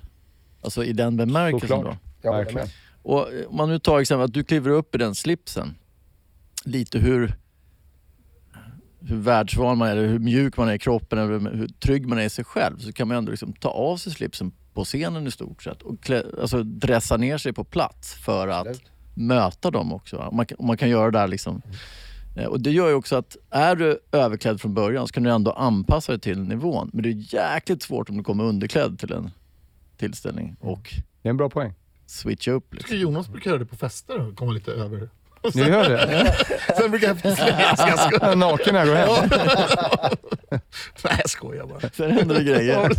[0.61, 1.97] Alltså i den bemärkelsen Såklart.
[2.21, 2.31] då.
[2.31, 2.67] Verkligen.
[3.01, 5.75] Och eh, om man nu tar exempel att du kliver upp i den slipsen.
[6.65, 7.33] Lite hur,
[9.01, 12.17] hur världsvan man är, eller hur mjuk man är i kroppen eller hur trygg man
[12.17, 12.77] är i sig själv.
[12.77, 16.03] Så kan man ändå liksom ta av sig slipsen på scenen i stort sett och
[16.03, 18.91] klä, alltså dressa ner sig på plats för att Absolut.
[19.13, 20.29] möta dem också.
[20.31, 21.61] man, man kan göra det där liksom.
[22.37, 25.29] Eh, Och det gör ju också att är du överklädd från början så kan du
[25.29, 26.89] ändå anpassa dig till nivån.
[26.93, 29.31] Men det är jäkligt svårt om du kommer underklädd till en
[29.97, 31.73] tillställning och Det är en bra poäng.
[32.05, 32.73] switcha upp.
[32.73, 32.97] Liksom.
[32.97, 35.09] Jonas brukar göra det på fester och komma lite över.
[35.53, 36.35] Ni hör det?
[36.77, 39.29] Sen brukar jag slänga naken när jag går hem.
[41.03, 41.89] Nej jag skojar bara.
[41.93, 42.91] Sen händer det grejer.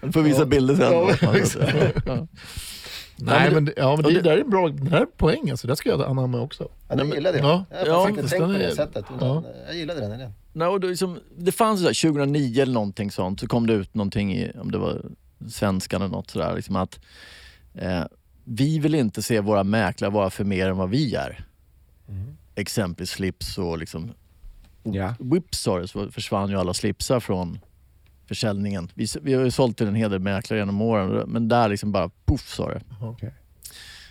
[0.00, 1.96] Du får visa bilder sen.
[2.06, 2.26] Ja.
[3.18, 5.06] Nej men men, det- ja, men det, det- där är en bra det här är
[5.06, 5.66] poäng alltså.
[5.66, 6.68] Det ska jag anamma också.
[6.88, 7.38] Ja, du gillar det?
[7.38, 7.64] Ja.
[7.84, 9.04] Jag har faktiskt inte tänkt på det sättet.
[9.20, 9.42] ja.
[9.66, 10.32] Jag gillade den idén.
[10.52, 13.72] Nej, och det, liksom, det fanns så här, 2009 eller någonting sånt, så kom det
[13.72, 15.02] ut någonting i, om det var
[15.48, 17.00] svenskan eller något sådär, liksom att
[17.74, 18.02] eh,
[18.44, 21.44] vi vill inte se våra mäklare vara för mer än vad vi är.
[22.54, 24.12] Exempelvis slips och liksom
[24.82, 25.14] Ja.
[25.18, 27.58] Whipsar så försvann ju alla slipsar från
[28.26, 28.88] försäljningen.
[28.94, 31.92] Vi, vi har ju sålt till en hel del mäklare genom åren men där liksom
[31.92, 32.80] bara poff sa det.
[33.00, 33.32] Okej.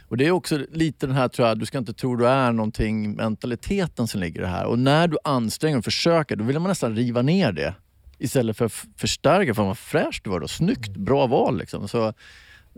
[0.08, 2.52] Och det är också lite den här, tror jag, du ska inte tro du är
[2.52, 4.66] någonting, mentaliteten som ligger i det här.
[4.66, 7.74] Och när du anstränger och försöker, då vill man nästan riva ner det.
[8.18, 10.48] Istället för att förstärka, fan vad fräscht du var då.
[10.48, 11.88] Snyggt, bra val liksom.
[11.88, 12.14] Så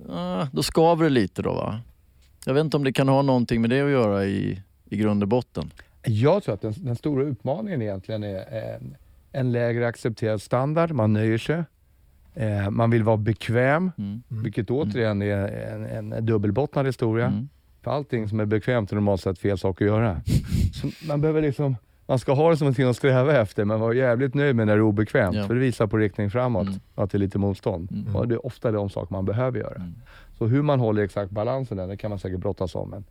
[0.09, 1.79] ah, då skaver det lite då va.
[2.45, 5.23] Jag vet inte om det kan ha någonting med det att göra i, i grund
[5.23, 5.71] och botten.
[6.03, 8.95] Jag tror att den, den stora utmaningen egentligen är en,
[9.39, 10.91] en lägre accepterad standard.
[10.91, 11.63] Man nöjer sig.
[12.35, 14.23] Eh, man vill vara bekväm, Mm.
[14.27, 15.47] vilket återigen är
[15.97, 17.25] en, en dubbelbottnad historia.
[17.27, 17.49] Mm.
[17.81, 20.21] För allting som är bekvämt är normalt sett fel sak att göra.
[20.73, 21.75] Så man behöver liksom,
[22.07, 24.73] man ska ha det som någonting att sträva efter, men vara jävligt nöjd med när
[24.75, 25.35] det är obekvämt.
[25.35, 25.47] Ja.
[25.47, 26.79] För det visar på riktning framåt, Mm.
[26.95, 27.91] att det är lite motstånd.
[27.91, 28.15] Mm.
[28.15, 29.75] Och det är ofta de saker man behöver göra.
[29.75, 29.93] Mm.
[30.37, 32.89] Så hur man håller exakt balansen där, det kan man säkert brottas om.
[32.89, 33.03] Men,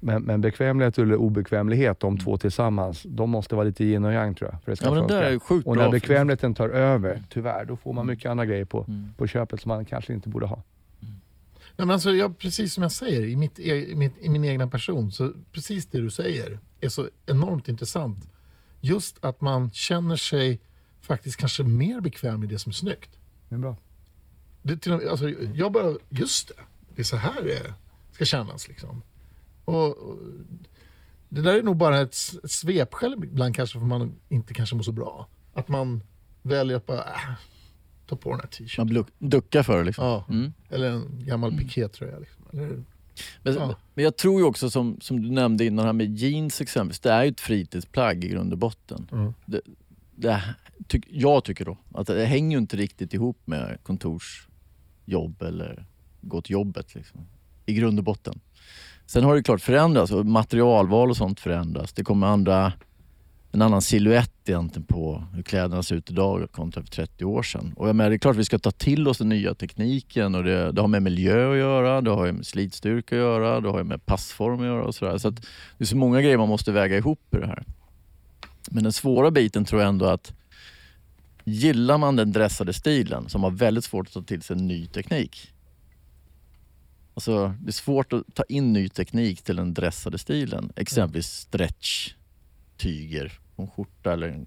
[0.00, 4.34] men, men bekvämlighet eller obekvämlighet, de två tillsammans, de måste vara lite yin och yang
[4.34, 4.62] tror jag.
[4.62, 5.82] För det ska Ja, men där är ju sjukt och bra.
[5.84, 9.08] när bekvämligheten tar över, tyvärr, då får man mycket andra grejer på, Mm.
[9.16, 10.62] på köpet som man kanske inte borde ha.
[11.76, 14.44] Nej, men alltså, jag, precis som jag säger, i, mitt, e- i, mitt, i min
[14.44, 18.28] egna person, så precis det du säger är så enormt intressant.
[18.80, 20.60] Just att man känner sig
[21.00, 23.10] faktiskt kanske mer bekväm i det som är snyggt.
[23.48, 23.76] Det är bra.
[24.62, 26.54] Det, till, alltså, jag bara, just det,
[26.94, 27.74] det är så här det
[28.12, 28.68] ska kännas.
[28.68, 29.02] Liksom.
[29.64, 30.18] Och, och,
[31.28, 34.92] det där är nog bara ett, svepskäl ibland kanske för man inte kanske mår så
[34.92, 35.28] bra.
[35.54, 36.02] Att man
[36.42, 37.14] väljer att bara, äh,
[38.06, 38.94] ta på den här t-shirten.
[38.94, 40.04] Man duckar för det liksom.
[40.04, 40.52] Ja, Mm.
[40.68, 42.18] eller en gammal pikétröja.
[42.18, 42.44] Liksom.
[42.52, 42.82] Eller,
[43.42, 43.76] Men, Ja.
[43.94, 47.10] men jag tror ju också som, som du nämnde innan här med jeans exempelvis, det
[47.12, 49.08] är ju ett fritidsplagg i grund och botten.
[49.12, 49.34] Mm.
[49.46, 49.60] Det,
[50.14, 50.42] det,
[50.86, 55.86] tyck, jag tycker då att det hänger ju inte riktigt ihop med kontorsjobb eller
[56.20, 57.20] gå till jobbet liksom,
[57.66, 58.40] i grund och botten.
[59.10, 61.92] Sen har det klart förändrats och materialval och sånt förändras.
[61.92, 62.72] Det kommer andra,
[63.52, 67.72] en annan silhuett egentligen på hur kläderna ser ut idag kontra för 30 år sedan.
[67.76, 70.44] Och jag menar, det är klart vi ska ta till oss den nya tekniken och
[70.44, 73.84] det, det har med miljö att göra, det har med slitstyrka att göra, det har
[73.84, 75.18] med passform att göra och sådär.
[75.18, 75.36] Så att
[75.78, 77.64] det är så många grejer man måste väga ihop i det här.
[78.70, 80.32] Men den svåra biten tror jag ändå att
[81.44, 85.52] gillar man den dressade stilen som har väldigt svårt att ta till sig ny teknik.
[87.14, 90.72] Alltså, det är svårt att ta in ny teknik till den dressade stilen.
[90.76, 92.14] Exempelvis stretch,
[92.76, 94.46] tyger på en skjorta eller en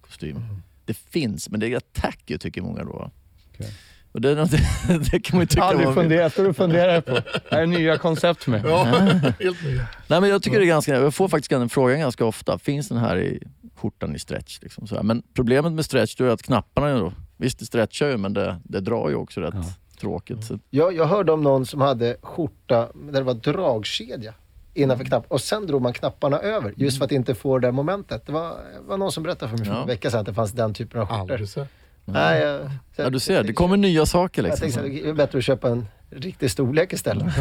[0.00, 0.40] kostym.
[0.84, 3.10] Det finns, men det är attacker tycker många då.
[3.54, 3.74] Okej.
[4.12, 4.50] Och det, något-
[5.10, 5.94] det kan man ju tycka Aldrig vill.
[5.94, 7.12] funderat, du funderar på.
[7.12, 8.62] Det här är nya koncept mig.
[8.64, 8.84] ja,
[9.40, 9.86] helt nya.
[10.08, 12.58] Nej, men jag tycker det är ganska, jag får faktiskt den frågan ganska ofta.
[12.58, 13.42] Finns den här i
[13.76, 14.58] skjortan i stretch?
[14.62, 15.02] Liksom så här.
[15.02, 18.32] Men problemet med stretch då är att knapparna, är då, visst det stretchar ju men
[18.34, 19.64] det, det drar ju också rätt Ja.
[20.04, 20.44] Tråkigt.
[20.44, 24.34] Så, Jag, jag hörde om någon som hade skjorta där det var dragkedja
[24.74, 27.72] innanför knapp och sen drog man knapparna över just för att inte få det där
[27.72, 28.26] momentet.
[28.26, 28.56] Det var,
[28.88, 29.80] var någon som berättade för mig för Ja.
[29.80, 31.66] en vecka sedan att det fanns den typen av skjortor.
[32.04, 34.60] Nej, jag, ja, du ser, det kommer nya saker Jag liksom.
[34.62, 37.26] tänkte att det är bättre att köpa en riktig storlek istället.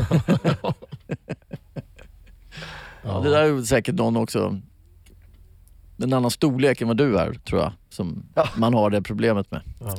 [3.06, 4.60] Ja, det där är säkert någon också,
[5.98, 8.50] en annan storlek än vad du är tror jag, som Ja.
[8.58, 9.62] man har det problemet med.
[9.80, 9.98] Ja.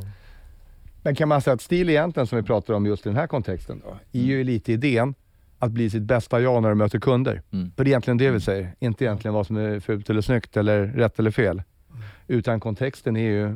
[1.05, 3.27] Men kan man säga att stil egentligen, som vi pratar om just i den här
[3.27, 5.15] kontexten, då, är ju lite idén
[5.59, 7.41] att bli sitt bästa jag när du möter kunder.
[7.51, 7.71] Mm.
[7.75, 10.57] För det är egentligen det vi säger, inte egentligen vad som är fult eller snyggt
[10.57, 11.63] eller rätt eller fel.
[12.27, 13.55] Utan kontexten är ju,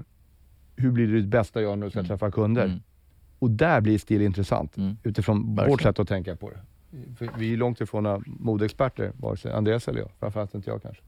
[0.76, 2.66] hur blir du ditt bästa jag när du ska träffa kunder?
[2.66, 2.80] Mm.
[3.40, 4.98] Och där blir stil intressant, Mm.
[5.04, 5.72] utifrån Verkligen.
[5.72, 6.60] vårt sätt att tänka på det.
[7.18, 10.10] För vi är långt ifrån modeexperter, vare sig Andreas eller jag.
[10.20, 11.04] Framförallt inte jag kanske.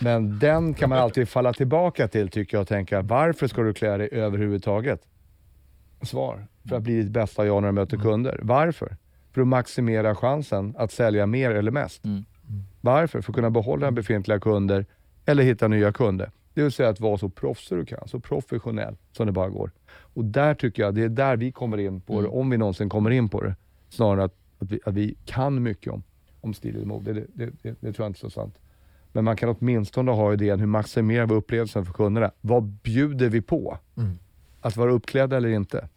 [0.00, 3.74] Men den kan man alltid falla tillbaka till tycker jag och tänka, varför ska du
[3.74, 5.06] klä dig överhuvudtaget?
[6.02, 8.40] Svar för att bli ditt bästa jag när du möter kunder.
[8.42, 8.96] Varför?
[9.32, 12.04] För att maximera chansen att sälja mer eller mest.
[12.04, 12.24] Mm.
[12.80, 13.20] Varför?
[13.20, 14.86] För att kunna behålla befintliga kunder
[15.24, 16.30] eller hitta nya kunder.
[16.54, 19.70] Det vill säga att vara så proffsig du kan, så professionell som det bara går.
[19.90, 22.88] Och där tycker jag, det är där vi kommer in på det, om vi någonsin
[22.88, 23.54] kommer in på det.
[23.88, 26.02] Snarare att, att, vi, att vi kan mycket om,
[26.40, 27.12] om stil och mode.
[27.12, 28.58] Det, det, det, det tror jag inte är så sant.
[29.12, 32.30] Men man kan åtminstone ha idén, hur maximerar vi upplevelsen för kunderna?
[32.40, 33.78] Vad bjuder vi på?
[34.60, 35.88] Att vara uppklädd eller inte.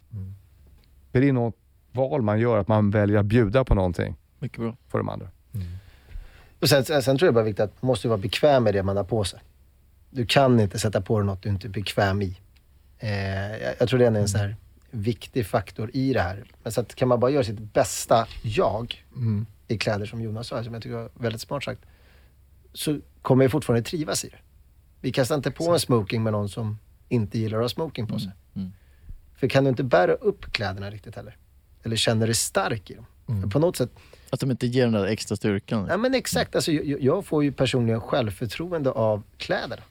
[1.12, 1.56] Det är något
[1.92, 4.76] val man gör, att man väljer att bjuda på någonting Mycket bra.
[4.88, 5.28] för de andra.
[6.60, 8.96] Och sen, sen tror jag bara viktigt att man måste vara bekväm med det man
[8.96, 9.40] har på sig.
[10.10, 12.38] Du kan inte sätta på dig något du inte är bekväm i.
[12.98, 14.56] Eh, jag, jag tror det är en sån här
[14.90, 16.44] viktig faktor i det här.
[16.62, 19.04] Men så att kan man bara göra sitt bästa jag
[19.68, 21.80] i kläder som Jonas sa, som jag tycker var väldigt smart sagt,
[22.72, 24.38] så kommer jag fortfarande trivas i det.
[25.00, 26.78] Vi kastar inte på en smoking med någon som
[27.14, 28.32] inte gillar att ha smoking på sig.
[28.54, 28.72] Mm.
[29.34, 31.36] För kan du inte bära upp kläderna riktigt heller,
[31.82, 33.06] eller känner dig stark i dem.
[33.42, 33.90] För på något sätt,
[34.30, 35.86] Att de inte ger den där extra styrkan.
[35.90, 36.54] Ja men exakt.
[36.54, 39.82] Alltså, jag, jag får ju personligen självförtroende av kläderna.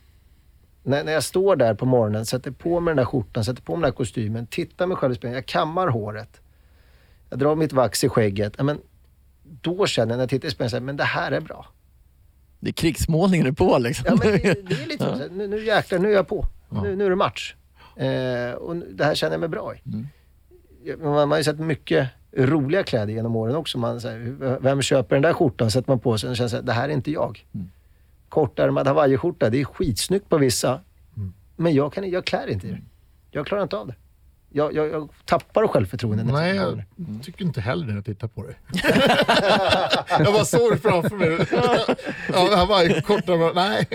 [0.84, 3.76] När, när jag står där på morgonen, sätter på mig den där skjortan, sätter på
[3.76, 6.42] mig den där kostymen, tittar mig själv i spegeln, jag kammar håret.
[7.30, 8.54] Jag drar mitt vax i skägget.
[8.58, 8.80] Ja, men
[9.44, 11.66] då känner jag när jag tittar i spegeln, men det här är bra.
[12.60, 14.06] Det är krigsmålningen är på liksom.
[14.10, 15.34] Ja, men det, det är lite så.
[15.34, 16.46] Nu, nu jäklar, nu är jag på.
[16.82, 17.56] Nu, nu är det match.
[17.96, 19.82] Eh, och det här känner jag mig bra i.
[19.84, 23.78] Men Man, man har ju sett mycket roliga kläder genom åren också.
[23.78, 25.72] Man, så här, vem köper den där skjortan?
[25.72, 27.46] Sätter man på sig och känner så här, det här är inte jag.
[28.30, 30.80] Kortärmad hawaiiskjorta, det är skitsnyggt på vissa.
[31.56, 32.82] Men jag, kan, jag klär inte i det.
[33.32, 33.96] Jag klarar inte av det.
[34.56, 36.24] Jag, jag, jag tappar självförtroende.
[36.24, 36.84] när Nej, jag
[37.24, 38.56] tycker inte heller när jag tittar på dig.
[40.10, 41.30] jag bara såg det framför mig.
[42.34, 43.88] ja, det här var korta, men nej.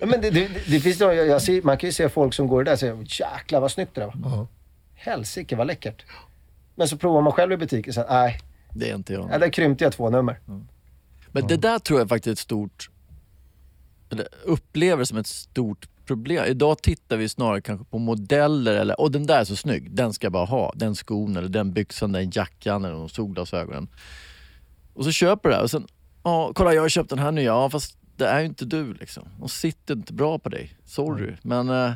[0.00, 2.64] Men det, det, det finns jag, jag ser, man kan ju se folk som går
[2.64, 4.30] där och säger jäklar vad snyggt det där var.
[4.30, 4.46] Ja.
[4.94, 6.04] Helsike vad läckert.
[6.74, 8.40] Men så provar man själv i butiken och säger nej,
[8.74, 9.28] Det är inte jag.
[9.32, 10.40] ja, där krympte jag två nummer.
[11.32, 12.90] Men det där tror jag faktiskt är ett stort,
[14.10, 16.44] eller upplever som ett stort problem.
[16.44, 20.12] Idag tittar vi snarare kanske på modeller eller, och den där är så snygg, den
[20.12, 20.72] ska jag bara ha.
[20.76, 23.88] Den skon eller den byxan, den jackan eller de solglasögonen.
[24.94, 25.86] Och så köper du det och sen,
[26.24, 28.94] ja kolla jag har köpt den här nya, ja fast det är ju inte du
[28.94, 29.28] liksom.
[29.38, 31.36] De sitter inte bra på dig, sorry.
[31.42, 31.92] Men eh,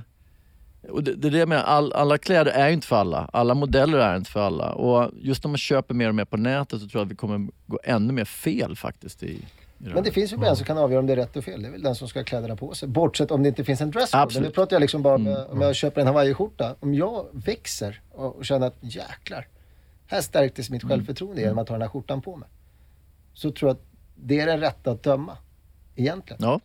[0.90, 3.30] och det, det är det jag menar, all, alla kläder är ju inte för alla.
[3.32, 4.72] Alla modeller är inte för alla.
[4.72, 7.16] Och just när man köper mer och mer på nätet så tror jag att vi
[7.16, 9.22] kommer gå ännu mer fel faktiskt.
[9.22, 9.44] I.
[9.92, 11.62] Men det finns ju en som kan avgöra om det är rätt och fel.
[11.62, 12.88] Det är väl den som ska ha kläderna på sig.
[12.88, 14.40] Bortsett om det inte finns en dresscode.
[14.40, 16.76] Nu pratar jag liksom bara om, om jag köper en hawaiiskjorta.
[16.80, 19.48] Om jag växer och, och känner att jäklar,
[20.06, 22.48] här stärktes mitt självförtroende genom att ha den här skjortan på mig.
[23.34, 23.82] Så tror jag att
[24.14, 25.36] det är den rätta att döma.
[25.96, 26.42] Egentligen.
[26.42, 26.60] Ja,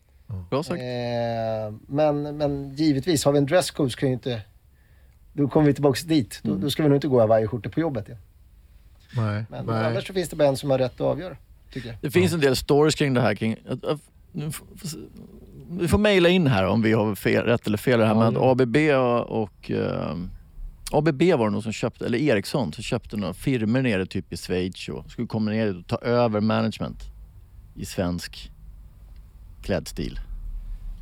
[0.50, 0.80] bra sagt.
[0.80, 4.42] Eh, men, men givetvis, har vi en dresscode så kan ju inte...
[5.32, 6.40] Då kommer vi tillbaka dit.
[6.42, 8.20] Då, då ska vi nog inte gå i hawaiiskjortor på jobbet igen.
[9.16, 9.86] Nej, Men nej.
[9.86, 11.36] annars så finns det bara en som har rätt att avgöra,
[12.00, 13.34] Det finns en del stories kring det här.
[13.34, 14.00] Kring, att, att,
[14.32, 14.66] nu får-
[15.70, 17.98] vi får mejla in här om vi har fel, rätt eller fel.
[18.00, 20.16] Det här med att ABB och, och eh,
[20.92, 24.36] ABB var det nog som köpte, eller Ericsson, som köpte några firmor nere typ i
[24.36, 27.02] Schweiz och skulle komma ner och ta över management
[27.76, 28.50] i svensk
[29.62, 30.20] klädstil.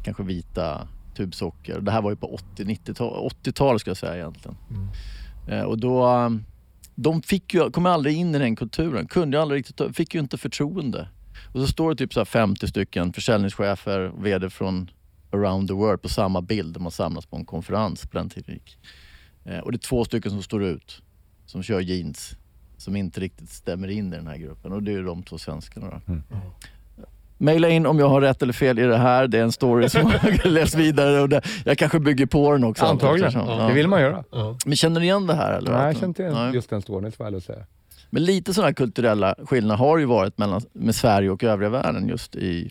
[0.04, 1.80] Kanske vita tubsocker.
[1.80, 4.56] Det här var ju på 80-90-tal, 80-tal ska jag säga egentligen.
[5.48, 6.06] Eh, och då,
[7.00, 10.38] de fick ju, kom aldrig in i den kulturen, kunde aldrig riktigt, fick ju inte
[10.38, 11.08] förtroende.
[11.52, 14.90] Och så står det typ så här 50 stycken försäljningschefer och VD från
[15.30, 16.74] around the world på samma bild.
[16.74, 18.60] De har samlats på en konferens på den tiden.
[19.44, 21.02] Eh, och det är två stycken som står ut,
[21.46, 22.36] som kör jeans,
[22.76, 24.72] som inte riktigt stämmer in i den här gruppen.
[24.72, 26.14] Och det är ju de två svenskarna då.
[27.38, 29.26] Maila in om jag har rätt eller fel i det här.
[29.28, 30.12] Det är en story som
[30.44, 32.84] jag läst vidare och det, jag kanske bygger på den också.
[32.84, 33.28] Antagligen.
[33.28, 34.24] Eftersom- Det vill man göra.
[34.66, 35.52] Men känner ni igen det här?
[35.52, 35.72] Eller?
[35.72, 36.54] Nej, jag känner inte igen Nej.
[36.54, 37.66] just den storyn, får jag säga.
[38.10, 42.36] Men lite sådana kulturella skillnader har ju varit mellan, med Sverige och övriga världen just
[42.36, 42.70] i...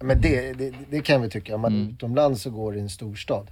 [0.00, 1.54] Men det, det, det kan vi tycka.
[1.54, 1.88] Om man Mm.
[1.90, 3.46] utomlands och går i en storstad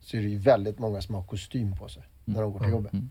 [0.00, 2.70] så är det ju väldigt många som har kostym på sig när de går till
[2.70, 2.92] jobbet.
[2.92, 3.10] Mm.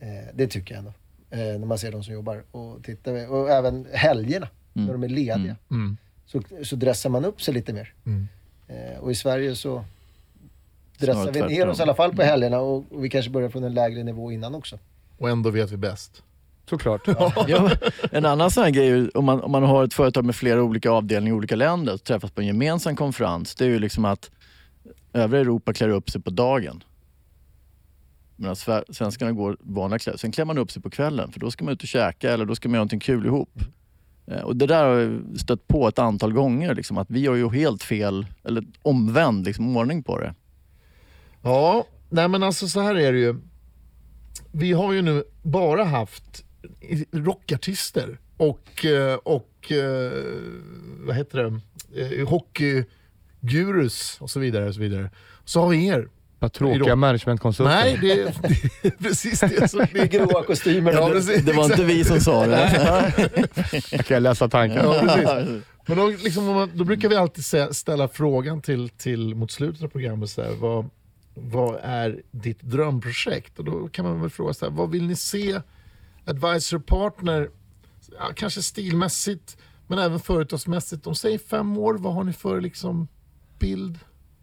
[0.00, 0.92] Eh, det tycker jag ändå.
[1.30, 2.42] Eh, när man ser de som jobbar.
[2.50, 5.56] Och, tittar, och även helgerna, när de är lediga.
[5.70, 5.96] Mm.
[6.26, 7.94] Så, så dressar man upp sig lite mer.
[8.06, 8.28] Mm.
[8.68, 9.84] Eh, och i Sverige så
[10.98, 11.70] dressar Snarare vi ner tvärtom.
[11.70, 14.32] oss i alla fall på helgerna och, och vi kanske börjar från en lägre nivå
[14.32, 14.78] innan också.
[15.18, 16.22] Och ändå vet vi bäst.
[16.70, 17.08] Såklart.
[17.48, 17.70] Ja,
[18.12, 20.36] en annan sån här grej, är ju, om man, om man har ett företag med
[20.36, 23.78] flera olika avdelningar i olika länder och träffas på en gemensam konferens, det är ju
[23.78, 24.30] liksom att
[25.12, 26.84] övriga Europa klär upp sig på dagen.
[28.36, 30.18] Medan sve- svenskarna går vanliga kläder.
[30.18, 32.44] Sen klär man upp sig på kvällen för då ska man ut och käka eller
[32.44, 33.58] då ska man göra någonting kul ihop.
[34.30, 37.34] Eh, och det där har jag stött på ett antal gånger, liksom, att vi har
[37.34, 40.34] ju helt fel, eller omvänd liksom, ordning på det.
[41.42, 43.36] Ja, nej men alltså så här är det ju.
[44.52, 46.44] vi har ju nu bara haft
[47.12, 50.12] rockartister och, eh, och eh,
[51.06, 51.60] vad heter det,
[52.22, 54.68] hockeygurus och så vidare.
[54.68, 55.10] Och så, vidare.
[55.44, 56.08] så har vi er.
[56.40, 57.74] Vad tråkiga managementkonsulter.
[57.74, 58.34] Nej, det, är-
[58.82, 60.92] det är precis det som I gråa kostymer.
[60.92, 63.12] Ja, precis, Det var inte vi som sa det.
[63.92, 64.84] Jag kan läsa tankar.
[64.84, 65.64] Ja, precis.
[65.86, 67.44] Men då, liksom, då brukar vi alltid
[67.76, 70.90] ställa frågan till, till mot slutet av programmet, så här, vad,
[71.34, 73.58] vad är ditt drömprojekt?
[73.58, 75.60] Och då kan man väl fråga så här, vad vill ni se
[76.24, 77.50] Advisor Partner,
[78.18, 81.06] ja, kanske stilmässigt, men även företagsmässigt.
[81.06, 83.08] Om säg fem år, vad har ni för liksom,
[83.58, 83.98] bild?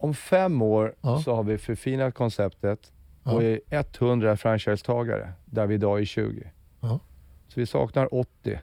[0.05, 1.19] Om fem år Ja.
[1.21, 2.91] så har vi förfinat konceptet
[3.23, 6.51] och är 100 franchisetagare där vi idag är 20.
[6.81, 6.99] Ja.
[7.47, 8.59] Så vi saknar 80.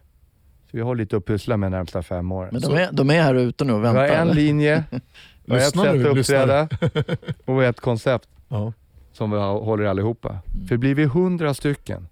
[0.71, 2.49] Så vi har lite att pyssla med närmsta fem åren.
[2.53, 4.17] Men de är, de är här ute nu och Vi har väntar.
[4.17, 4.85] en linje,
[5.45, 6.69] vi har ett sätt att uppträda
[7.45, 8.73] och ett koncept Ja.
[9.13, 10.39] som vi håller allihopa.
[10.69, 12.09] För blir vi 100 stycken,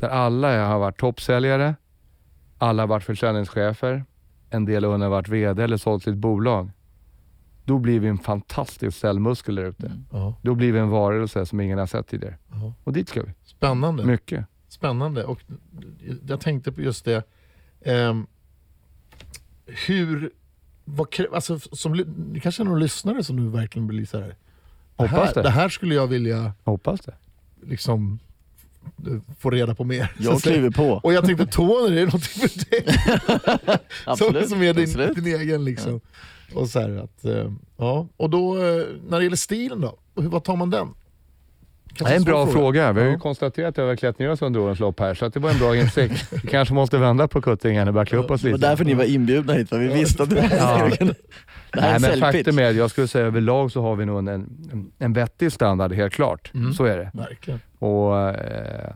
[0.00, 1.74] där alla har varit toppsäljare,
[2.58, 4.04] alla har varit försäljningschefer,
[4.50, 6.70] en del har varit VD eller sålt sitt bolag.
[7.68, 9.92] Då blir vi en fantastisk säljmuskel där ute.
[10.12, 10.34] Ja.
[10.42, 12.36] Då blir vi en varelse som ingen har sett tidigare.
[12.50, 12.74] Ja.
[12.84, 13.32] Och dit ska vi.
[13.44, 14.04] Spännande.
[14.04, 14.46] Mycket.
[14.68, 15.24] Spännande.
[15.24, 15.40] Och
[16.26, 17.22] jag tänkte på just det.
[17.80, 18.26] Ehm,
[19.66, 20.30] hur...
[20.84, 24.28] Vad, alltså, som, det kanske är någon lyssnare som nu verkligen blir så här.
[24.28, 24.34] Det
[24.96, 25.42] Hoppas här, det.
[25.42, 27.14] det här skulle jag vilja Hoppas det.
[27.62, 28.18] liksom,
[29.06, 30.12] eh, få reda på mer.
[30.18, 31.00] Jag kliver på.
[31.02, 32.84] Och jag tänkte Tony, det är någonting för dig.
[34.04, 34.48] som, Absolut.
[34.48, 35.14] som är din, absolut.
[35.14, 35.64] din egen.
[35.64, 36.00] Liksom.
[36.54, 38.06] Och, så här att, eh, ja.
[38.16, 40.88] och då, eh, när det gäller stilen då, hur, vad tar man den?
[41.98, 42.92] Det är en bra fråga.
[42.92, 43.18] Vi har ju Ja.
[43.18, 45.50] konstaterat att vi har klätt ner oss under årens lopp här, så att det var
[45.50, 46.32] en bra insikt.
[46.42, 48.68] Vi kanske måste vända på kuttingen och klä upp oss Det var lite.
[48.68, 50.46] därför ni var inbjudna hit, för vi visste att det Ja.
[50.52, 51.14] det här är
[51.74, 54.92] Nej, en men faktum är, jag skulle säga överlag så har vi nog en, en,
[54.98, 56.50] en vettig standard, helt klart.
[56.54, 56.72] Mm.
[56.72, 57.10] Så är det.
[57.14, 57.60] Verkligen.
[57.78, 58.90] Och, eh,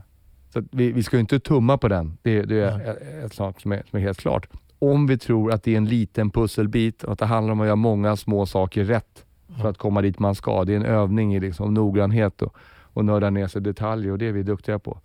[0.52, 2.18] så att vi, vi ska ju inte tumma på den.
[2.22, 4.46] Det, det är ett- ett sak som är, som är helt klart.
[4.82, 7.66] Om vi tror att det är en liten pusselbit och att det handlar om att
[7.66, 9.24] göra många små saker rätt
[9.60, 10.64] för att komma dit man ska.
[10.64, 14.18] Det är en övning i liksom noggrannhet och, och nörda ner sig i detaljer och
[14.18, 15.00] det är vi duktiga på.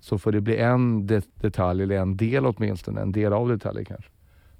[0.00, 3.84] Så får det bli en det, detalj, eller en del åtminstone, en del av detaljer
[3.84, 4.10] kanske,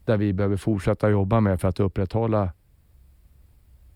[0.04, 2.52] där vi behöver fortsätta jobba med för att upprätthålla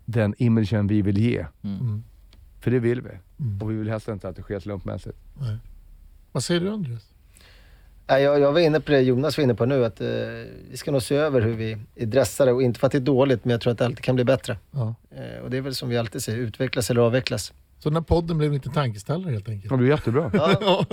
[0.04, 1.46] den imagen vi vill ge.
[1.62, 2.04] Mm.
[2.60, 3.10] För det vill vi.
[3.44, 3.62] Mm.
[3.62, 5.18] Och vi vill helst inte att det sker slumpmässigt.
[6.32, 7.11] Vad säger du Andreas?
[8.18, 10.06] Jag, jag var inne på det Jonas var inne på nu, att eh,
[10.70, 12.52] vi ska nog se över hur vi är dressade.
[12.52, 14.24] Och inte för att det är dåligt, men jag tror att det alltid kan bli
[14.24, 14.58] bättre.
[14.70, 14.94] Ja.
[15.10, 17.52] Eh, och det är väl som vi alltid säger, utvecklas eller avvecklas.
[17.78, 19.70] Så den här podden blev lite tankeställare helt enkelt.
[19.70, 20.30] Ja, det är jättebra.
[20.60, 20.86] Ja.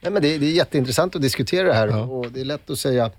[0.00, 2.02] Nej, men det, det är jätteintressant att diskutera det här Ja.
[2.02, 3.10] och det är lätt att säga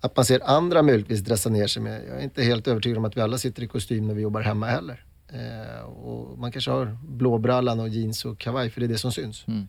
[0.00, 2.02] att man ser andra möjligtvis dressa ner sig med.
[2.08, 4.40] Jag är inte helt övertygad om att vi alla sitter i kostym när vi jobbar
[4.40, 5.04] hemma heller.
[5.32, 9.12] Eh, och man kanske har blåbrallan och jeans och kavaj för det är det som
[9.12, 9.44] syns.
[9.48, 9.68] Mm.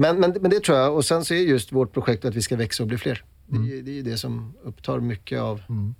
[0.00, 0.94] Men, men, men det tror jag.
[0.96, 3.24] Och sen så är just vårt projekt att vi ska växa och bli fler.
[3.46, 5.94] Det, är, det är ju det som upptar mycket av, Mm.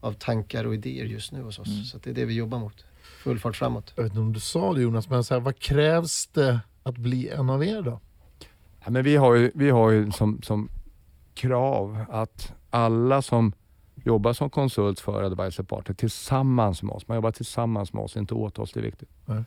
[0.00, 1.68] av tankar och idéer just nu hos oss.
[1.68, 1.84] Mm.
[1.84, 2.84] Så att det är det vi jobbar mot.
[3.22, 3.92] Full fart framåt.
[3.96, 6.96] Jag vet inte om du sa det Jonas, men så här, vad krävs det att
[6.96, 8.00] bli en av er då?
[8.84, 10.68] Ja, men vi har ju, vi har ju som, som
[11.34, 13.52] krav att alla som
[14.04, 18.34] jobbar som konsult för Advisor Partner tillsammans med oss, man jobbar tillsammans med oss, inte
[18.34, 19.08] åt oss, det är viktigt.
[19.24, 19.42] Nej.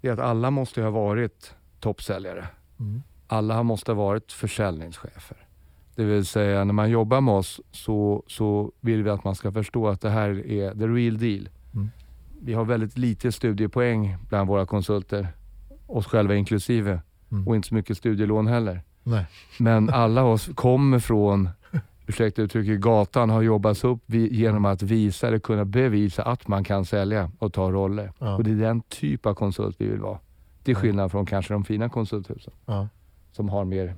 [0.00, 2.46] Det är att alla måste ha varit toppsäljare.
[2.80, 3.02] Mm.
[3.26, 5.36] Alla måste ha varit försäljningschefer.
[5.94, 9.52] Det vill säga när man jobbar med oss så, så vill vi att man ska
[9.52, 11.48] förstå att det här är the real deal.
[11.74, 11.90] Mm.
[12.40, 15.28] Vi har väldigt lite studiepoäng bland våra konsulter,
[15.86, 17.00] oss själva inklusive.
[17.32, 17.48] Mm.
[17.48, 18.82] Och inte så mycket studielån heller.
[19.02, 19.26] Nej.
[19.58, 21.48] Men alla oss kommer från,
[22.06, 26.84] ursäkta uttrycket, gatan har jobbats upp genom att visa eller kunna bevisa att man kan
[26.84, 28.12] sälja och ta roller.
[28.18, 28.36] Ja.
[28.36, 30.18] Och det är den typ av konsult vi vill vara.
[30.62, 32.88] Till skillnad från kanske de fina konsulthusen Ja.
[33.36, 33.94] Som har mer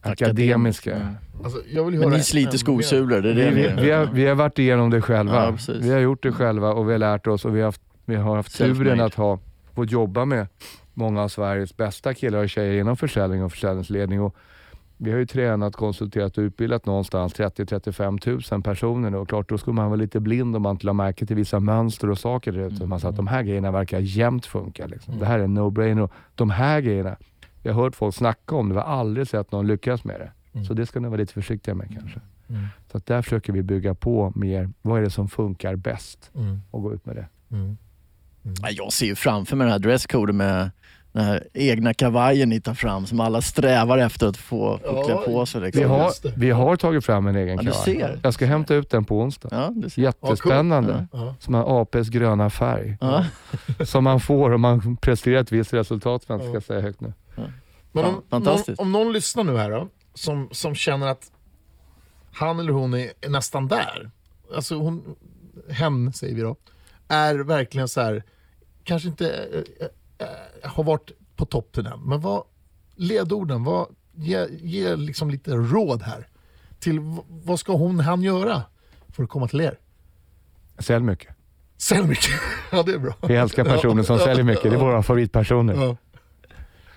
[0.00, 0.26] Akademiska.
[0.26, 0.94] akademiska.
[0.96, 1.14] Mm.
[1.44, 4.26] Alltså, jag vill Men ni sliter skosulor, det är Vi, det vi, vi, har, vi
[4.26, 5.56] har varit igenom det själva.
[5.68, 7.82] Ja, vi har gjort det själva och vi har lärt oss och vi har haft,
[8.04, 9.38] vi har haft turen att ha
[9.74, 10.46] fått jobba med
[10.94, 14.20] många av Sveriges bästa killar och tjejer inom försäljning och försäljningsledning.
[14.20, 14.36] Och
[14.96, 19.58] vi har ju tränat, konsulterat och utbildat någonstans 30-35 000 personer nu och klart då
[19.58, 22.52] skulle man vara lite blind om man inte la märke till vissa mönster och saker
[22.52, 22.76] där ute.
[22.76, 24.86] Så Man sa att de här grejerna verkar jämt funka.
[24.86, 25.18] Liksom.
[25.18, 26.00] Det här är en no-brainer.
[26.02, 27.16] Och De här grejerna,
[27.62, 30.32] jag har hört folk snacka om det, vi har aldrig sett någon lyckas med det.
[30.52, 30.64] Mm.
[30.66, 32.20] Så det ska ni vara lite försiktiga med kanske.
[32.48, 32.66] Mm.
[32.92, 36.60] Så att där försöker vi bygga på mer, vad är det som funkar bäst Mm.
[36.70, 37.28] och gå ut med det.
[37.50, 37.76] Mm.
[38.62, 40.70] Ja, Jag ser ju framför mig den här dresscoden med
[41.12, 45.04] den här egna kavajen ni tar fram som alla strävar efter att få, få Ja,
[45.04, 45.60] klä på sig.
[45.60, 45.90] Vi Liksom.
[45.90, 46.32] har, just det.
[46.36, 47.84] vi har tagit fram en egen Ja, kavaj.
[47.84, 48.20] ser.
[48.22, 49.48] Jag ska hämta ut den på onsdag.
[49.52, 50.02] Ja, du ser.
[50.02, 51.06] Jättespännande.
[51.12, 51.34] Ja.
[51.40, 52.96] Som har APs gröna färg.
[53.00, 53.24] Ja.
[53.84, 57.12] Som man får om man presterar ett visst resultat, som jag ska säga högt nu.
[57.92, 58.78] Men om, fantastiskt.
[58.80, 61.32] Någon, om någon lyssnar nu här då, som, som känner att
[62.32, 64.10] han eller hon är, är nästan där.
[64.56, 65.14] Alltså hon,
[65.68, 66.56] hen säger vi då,
[67.08, 68.22] är verkligen så här,
[68.84, 69.48] kanske inte
[70.22, 72.42] eh, har varit på topp till den, men vad,
[72.96, 76.28] ledorden, vad, ge, ge liksom lite råd här.
[76.78, 78.62] Till vad ska hon, han göra
[79.08, 79.78] för att komma till er?
[80.78, 81.34] Sälj mycket.
[81.78, 82.30] Sälj mycket.
[82.72, 83.14] ja det är bra.
[83.28, 84.62] Vi älskar personer som säljer mycket.
[84.70, 85.74] Det är våra favoritpersoner.
[85.74, 85.96] Ja.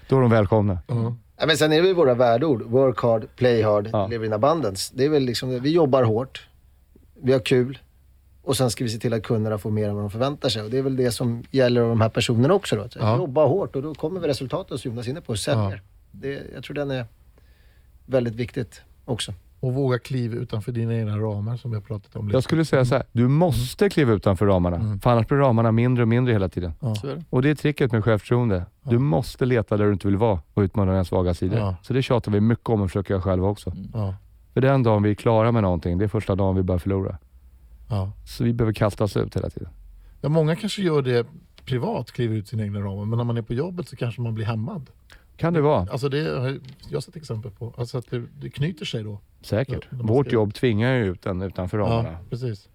[0.09, 0.79] Då är de välkomna.
[1.37, 2.61] Ja, men sen är det väl våra värdeord.
[2.61, 4.07] Work hard, play hard, Ja.
[4.07, 4.93] live in abundance.
[4.95, 6.47] Det är väl liksom, vi jobbar hårt,
[7.23, 7.79] vi har kul
[8.45, 10.61] och sen ska vi se till att kunderna får mer än vad de förväntar sig.
[10.63, 12.75] Och det är väl det som gäller de här personerna också.
[12.75, 12.81] Då.
[12.81, 13.17] Att Ja.
[13.17, 15.81] Jobba hårt och då kommer vi resultatet som Jonas är inne på, säljer.
[16.11, 17.05] Det, jag tror den är
[18.05, 19.33] väldigt viktigt också.
[19.59, 22.27] Och våga kliva utanför dina egna ramar som vi har pratat om.
[22.27, 22.35] lite.
[22.35, 24.99] Jag skulle säga så här, du måste kliva utanför ramarna.
[25.03, 26.73] För annars blir ramarna mindre och mindre hela tiden.
[26.79, 27.23] Det.
[27.29, 28.65] Och det är tricket med självförtroende.
[28.83, 31.59] Du måste leta där du inte vill vara och utmana dina svaga sidor.
[31.59, 31.75] Ja.
[31.81, 33.73] Så det tjatar vi mycket om och försöker göra själva också.
[33.93, 34.15] Ja,
[34.53, 37.17] För den dagen vi är klara med någonting, det är första dagen vi börjar förlora.
[37.89, 38.11] Ja.
[38.25, 39.69] Så vi behöver kasta oss ut hela tiden.
[40.21, 41.27] Ja, många kanske gör det
[41.65, 44.33] privat, kliver ut sina egna ramar, men när man är på jobbet så kanske man
[44.33, 44.89] blir hämmad.
[45.37, 45.87] Kan det vara.
[45.91, 46.59] Alltså det har
[46.89, 47.73] jag sett exempel på.
[47.77, 49.19] Alltså att det, det knyter sig då.
[49.41, 49.87] Säkert.
[49.91, 52.11] Ja, de Vårt ska- jobb tvingar ju ut den utanför ramarna.
[52.11, 52.69] Ja, precis.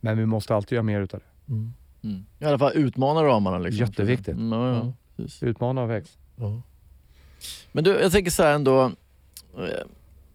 [0.00, 1.52] Men vi måste alltid göra mer utav det.
[1.52, 1.72] Mm.
[2.02, 2.24] Mm.
[2.38, 3.58] I alla fall utmana ramarna.
[3.58, 3.86] Liksom.
[3.86, 4.36] Jätteviktigt.
[4.36, 4.92] Mm, ja, ja.
[5.16, 5.42] precis.
[5.42, 6.18] Utmana och väx.
[6.36, 6.62] Ja.
[7.72, 8.84] Men du, jag tänker så här ändå.
[9.58, 9.86] Eh,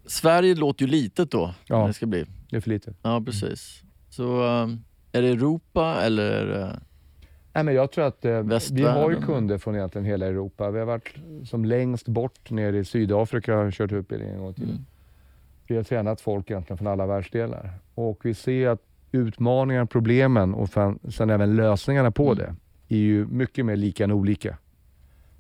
[0.06, 1.54] Sverige låter ju litet då.
[1.66, 1.80] Ja.
[1.80, 2.26] när Det ska bli.
[2.52, 2.94] Det är för lite.
[3.02, 3.84] Ja, precis.
[4.10, 4.68] Så eh,
[5.12, 6.80] är det Europa eller är det...
[7.54, 8.42] Nej, men jag tror att eh,
[8.72, 10.72] vi har ju kunder från egentligen hela Europa.
[10.72, 14.70] Vi har varit som längst bort nere i Sydafrika och kört utbildning en gång tiden.
[14.70, 14.86] Mm.
[15.68, 17.74] Vi har tränat folk egentligen från alla världsdelar.
[17.96, 18.82] Och vi ser att
[19.12, 20.70] utmaningarna, problemen och
[21.10, 22.56] sen även lösningarna på Mm.
[22.88, 24.58] det är ju mycket mer lika än olika.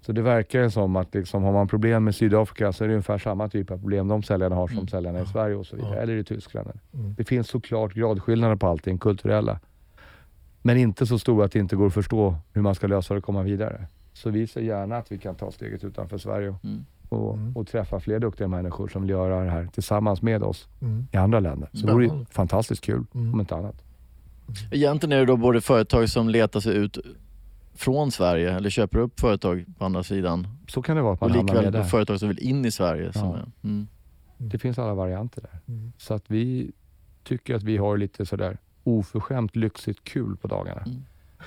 [0.05, 2.93] Så det verkar ju som att liksom, har man problem med Sydafrika så är det
[2.93, 4.87] ungefär samma typ av problem de säljarna har som Mm.
[4.87, 5.95] säljarna i Sverige och så vidare.
[5.95, 6.01] Ja.
[6.01, 6.71] Eller i Tyskland.
[6.93, 7.13] Mm.
[7.17, 9.59] Det finns såklart gradskillnader på allting, kulturella.
[10.61, 13.17] Men inte så stora att det inte går att förstå hur man ska lösa det
[13.17, 13.85] och komma vidare.
[14.13, 16.85] Så vi ser gärna att vi kan ta steget utanför Sverige och, Mm.
[17.09, 17.55] och, Mm.
[17.57, 21.07] och träffa fler duktiga människor som vill göra det här tillsammans med oss Mm.
[21.11, 21.69] i andra länder.
[21.73, 23.33] Så det vore fantastiskt kul, Mm.
[23.33, 23.83] om inte annat.
[24.71, 26.97] Egentligen är det då både företag som letar sig ut
[27.81, 31.31] från Sverige eller köper upp företag på andra sidan Så kan det vara att och
[31.31, 33.13] likväl företag som vill in i Sverige.
[33.13, 33.35] Som Ja.
[33.37, 33.87] är, mm.
[34.37, 35.59] Det finns alla varianter där.
[35.73, 35.91] Mm.
[35.97, 36.71] Så att vi
[37.23, 40.81] tycker att vi har lite sådär oförskämt lyxigt kul på dagarna.
[40.81, 41.01] Mm.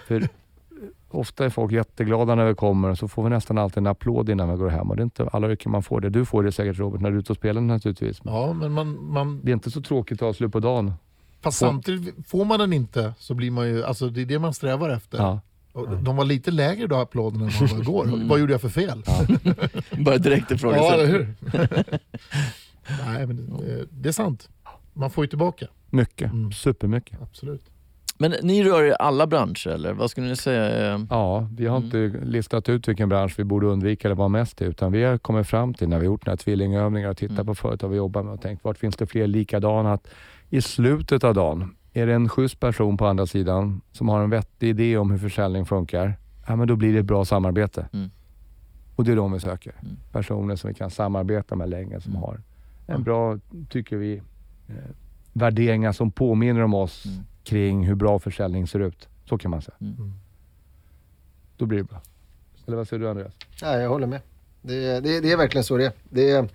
[0.06, 0.28] För
[1.10, 4.28] ofta är folk jätteglada när vi kommer och så får vi nästan alltid en applåd
[4.28, 4.90] innan vi går hem.
[4.90, 6.10] Och det är inte alla yrken man får det.
[6.10, 8.24] Du får det säkert Robert när du är ute och spelar naturligtvis.
[8.24, 10.92] Men Ja, men man, man, det är inte så tråkigt att ha slut på dagen.
[11.40, 14.38] fast Får- samtidigt, får man den inte så blir man ju, alltså det är det
[14.38, 15.18] man strävar efter.
[15.18, 15.40] Ja.
[16.02, 18.04] De var lite lägre då applåderna än vad de var igår.
[18.04, 18.28] Mm.
[18.28, 19.02] Vad gjorde jag för fel?
[20.04, 20.94] Bara direkt Ja, ifrågasätta.
[20.94, 21.34] eller hur?
[23.06, 24.48] Nej, men det, det är sant.
[24.92, 25.66] Man får ju tillbaka.
[25.90, 26.32] Mycket.
[26.32, 26.52] Mm.
[26.52, 27.22] Supermycket.
[27.22, 27.62] Absolut.
[28.18, 31.06] Men ni rör er i alla branscher eller vad skulle ni säga?
[31.10, 31.84] Ja, vi har Mm.
[31.84, 35.18] inte listat ut vilken bransch vi borde undvika eller vara mest i, utan vi har
[35.18, 37.46] kommit fram till när vi gjort den här tvillingövningar och tittat Mm.
[37.46, 39.92] på företag vi jobbar med och tänkt vart finns det fler likadana?
[39.92, 40.08] Att
[40.50, 44.30] I slutet av dagen, är det en schysst person på andra sidan som har en
[44.30, 47.88] vettig idé om hur försäljning funkar, ja, men då blir det ett bra samarbete.
[47.92, 48.10] Mm.
[48.96, 49.74] Och det är de vi söker.
[49.82, 49.96] Mm.
[50.12, 52.22] Personer som vi kan samarbeta med länge, som Mm.
[52.22, 52.40] har
[52.86, 53.38] en bra,
[53.68, 54.16] tycker vi,
[54.68, 54.74] eh,
[55.32, 57.18] värderingar som påminner om oss Mm.
[57.44, 59.08] kring hur bra försäljning ser ut.
[59.24, 59.76] Så kan man säga.
[59.80, 60.12] Mm.
[61.56, 62.02] Då blir det bra.
[62.66, 63.32] Eller vad säger du Andreas?
[63.60, 64.20] Ja, jag håller med.
[64.62, 65.92] Det, det, det är verkligen så det är.
[66.10, 66.48] Det,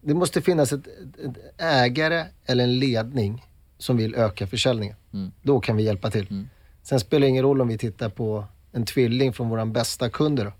[0.00, 3.44] det måste finnas ett, ett, ett ägare eller en ledning
[3.84, 4.96] som vill öka försäljningen.
[5.12, 5.32] Mm.
[5.42, 6.26] Då kan vi hjälpa till.
[6.30, 6.48] Mm.
[6.82, 10.44] Sen spelar det ingen roll om vi tittar på en tvilling från våra bästa kunder.
[10.44, 10.52] Då.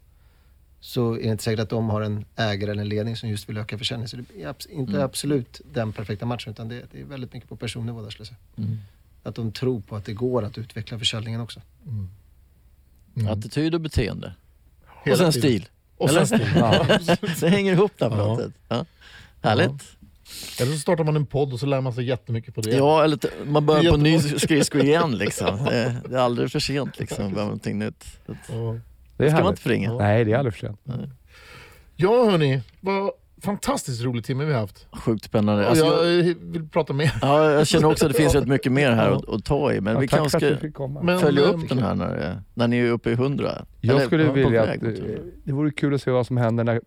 [0.81, 3.49] Så är det inte säkert att de har en ägare eller en ledning som just
[3.49, 4.09] vill öka försäljningen.
[4.09, 5.05] Så det är abs- inte Mm.
[5.05, 8.27] absolut den perfekta matchen, utan det, det är väldigt mycket på personnivå där skulle jag
[8.29, 8.66] säga.
[8.68, 8.79] Mm.
[9.22, 11.61] Att de tror på att det går att utveckla försäljningen också.
[11.87, 12.09] Mm.
[13.16, 13.33] Mm.
[13.33, 14.35] Attityd och beteende.
[15.05, 15.51] Hela och sen tiden.
[15.61, 15.68] stil.
[15.97, 16.49] Och sen stil.
[16.57, 16.99] Ja.
[17.37, 18.27] Så hänger ihop där på Ja.
[18.27, 18.53] något sätt.
[18.68, 18.85] Ja.
[19.43, 19.97] Härligt.
[20.61, 22.70] Eller så startar man en podd och så lär man sig jättemycket på det.
[22.70, 25.64] Ja, eller man börjar på ny skridsko igen liksom.
[25.64, 28.05] Det, det är aldrig för sent liksom, att börja med någonting nytt.
[28.27, 28.79] Ja.
[29.16, 29.93] Det ska man inte förringa.
[29.93, 30.81] Nej, det är aldrig för sent.
[31.97, 33.11] Ja hörni, vad
[33.45, 34.87] fantastiskt rolig timme vi har haft.
[34.93, 35.68] Sjukt spännande.
[35.68, 37.12] Alltså, jag, jag eh, vill prata mer.
[37.22, 39.81] ja, jag känner också att det finns rätt mycket mer här att, att ta i,
[39.81, 40.89] men Ja, vi kanske ska.
[41.03, 43.66] Men, följa eh, upp den här när, när ni är uppe i 100.
[43.81, 45.22] jag Eller skulle vilja väg att, mot eh, 100.
[45.45, 46.81] det vore kul att se vad som händer när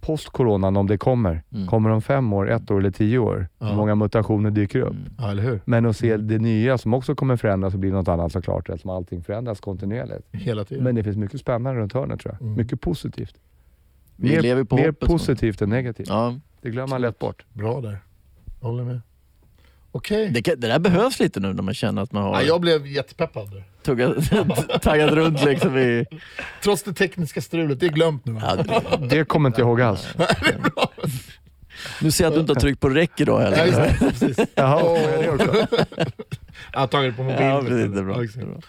[0.00, 1.42] post-coronan, om det kommer.
[1.52, 1.66] Mm.
[1.66, 3.48] Kommer om fem år, ett år eller tio år?
[3.58, 3.66] Ja.
[3.66, 4.90] Hur många mutationer dyker upp?
[4.92, 5.12] Mm.
[5.18, 5.60] Ja, eller hur?
[5.64, 8.90] Men att se det nya som också kommer förändras och bli något annat såklart, eftersom
[8.90, 10.26] allting förändras kontinuerligt.
[10.32, 10.84] Hela tiden.
[10.84, 12.42] Men det finns mycket spännande runt hörnet tror jag.
[12.46, 12.56] Mm.
[12.56, 13.34] Mycket positivt.
[14.16, 15.08] Vi mer lever på mer hoppet.
[15.08, 16.08] positivt än negativt.
[16.08, 17.44] Ja, Det glömmer man lätt bort.
[17.52, 17.98] Bra där.
[18.60, 19.00] Jag håller med.
[19.92, 20.30] Okej.
[20.34, 22.60] det, kan- det där behövs lite nu när man känner att man har Ja, jag
[22.60, 23.62] blev jättepeppad.
[23.82, 24.16] Tuggat,
[24.82, 26.04] taggat runt liksom i...
[26.62, 28.32] Trots det tekniska strulet, det är glömt nu.
[28.32, 28.40] va?
[28.44, 28.56] Ja,
[28.96, 30.08] det- Det kommer inte jag ihåg alls.
[32.00, 33.96] nu ser jag att du inte har tryckt på räck idag Ja, just heller.
[34.00, 34.38] det, precis.
[34.54, 35.66] Jaha, jag det också?
[36.72, 37.48] Jag har tagit det på mobilen.
[37.48, 38.24] Ja, precis, det är bra.
[38.24, 38.60] Ja.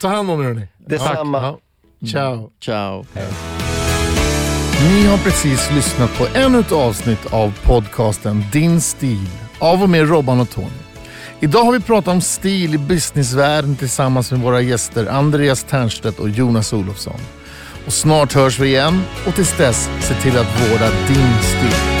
[0.00, 0.68] Ta hand om er hörni.
[0.86, 1.42] Detsamma.
[1.42, 1.58] Ja.
[2.06, 2.50] Ciao.
[2.60, 3.04] Ciao.
[4.90, 9.26] Ni har precis lyssnat på ännu ett avsnitt av podcasten Din stil
[9.58, 10.66] av och med Robban och Tony.
[11.42, 16.28] Idag har vi pratat om stil i businessvärlden tillsammans med våra gäster Andreas Ternstedt och
[16.28, 17.20] Jonas Olofsson.
[17.86, 21.99] Och snart hörs vi igen och tills dess, se till att vårda din stil.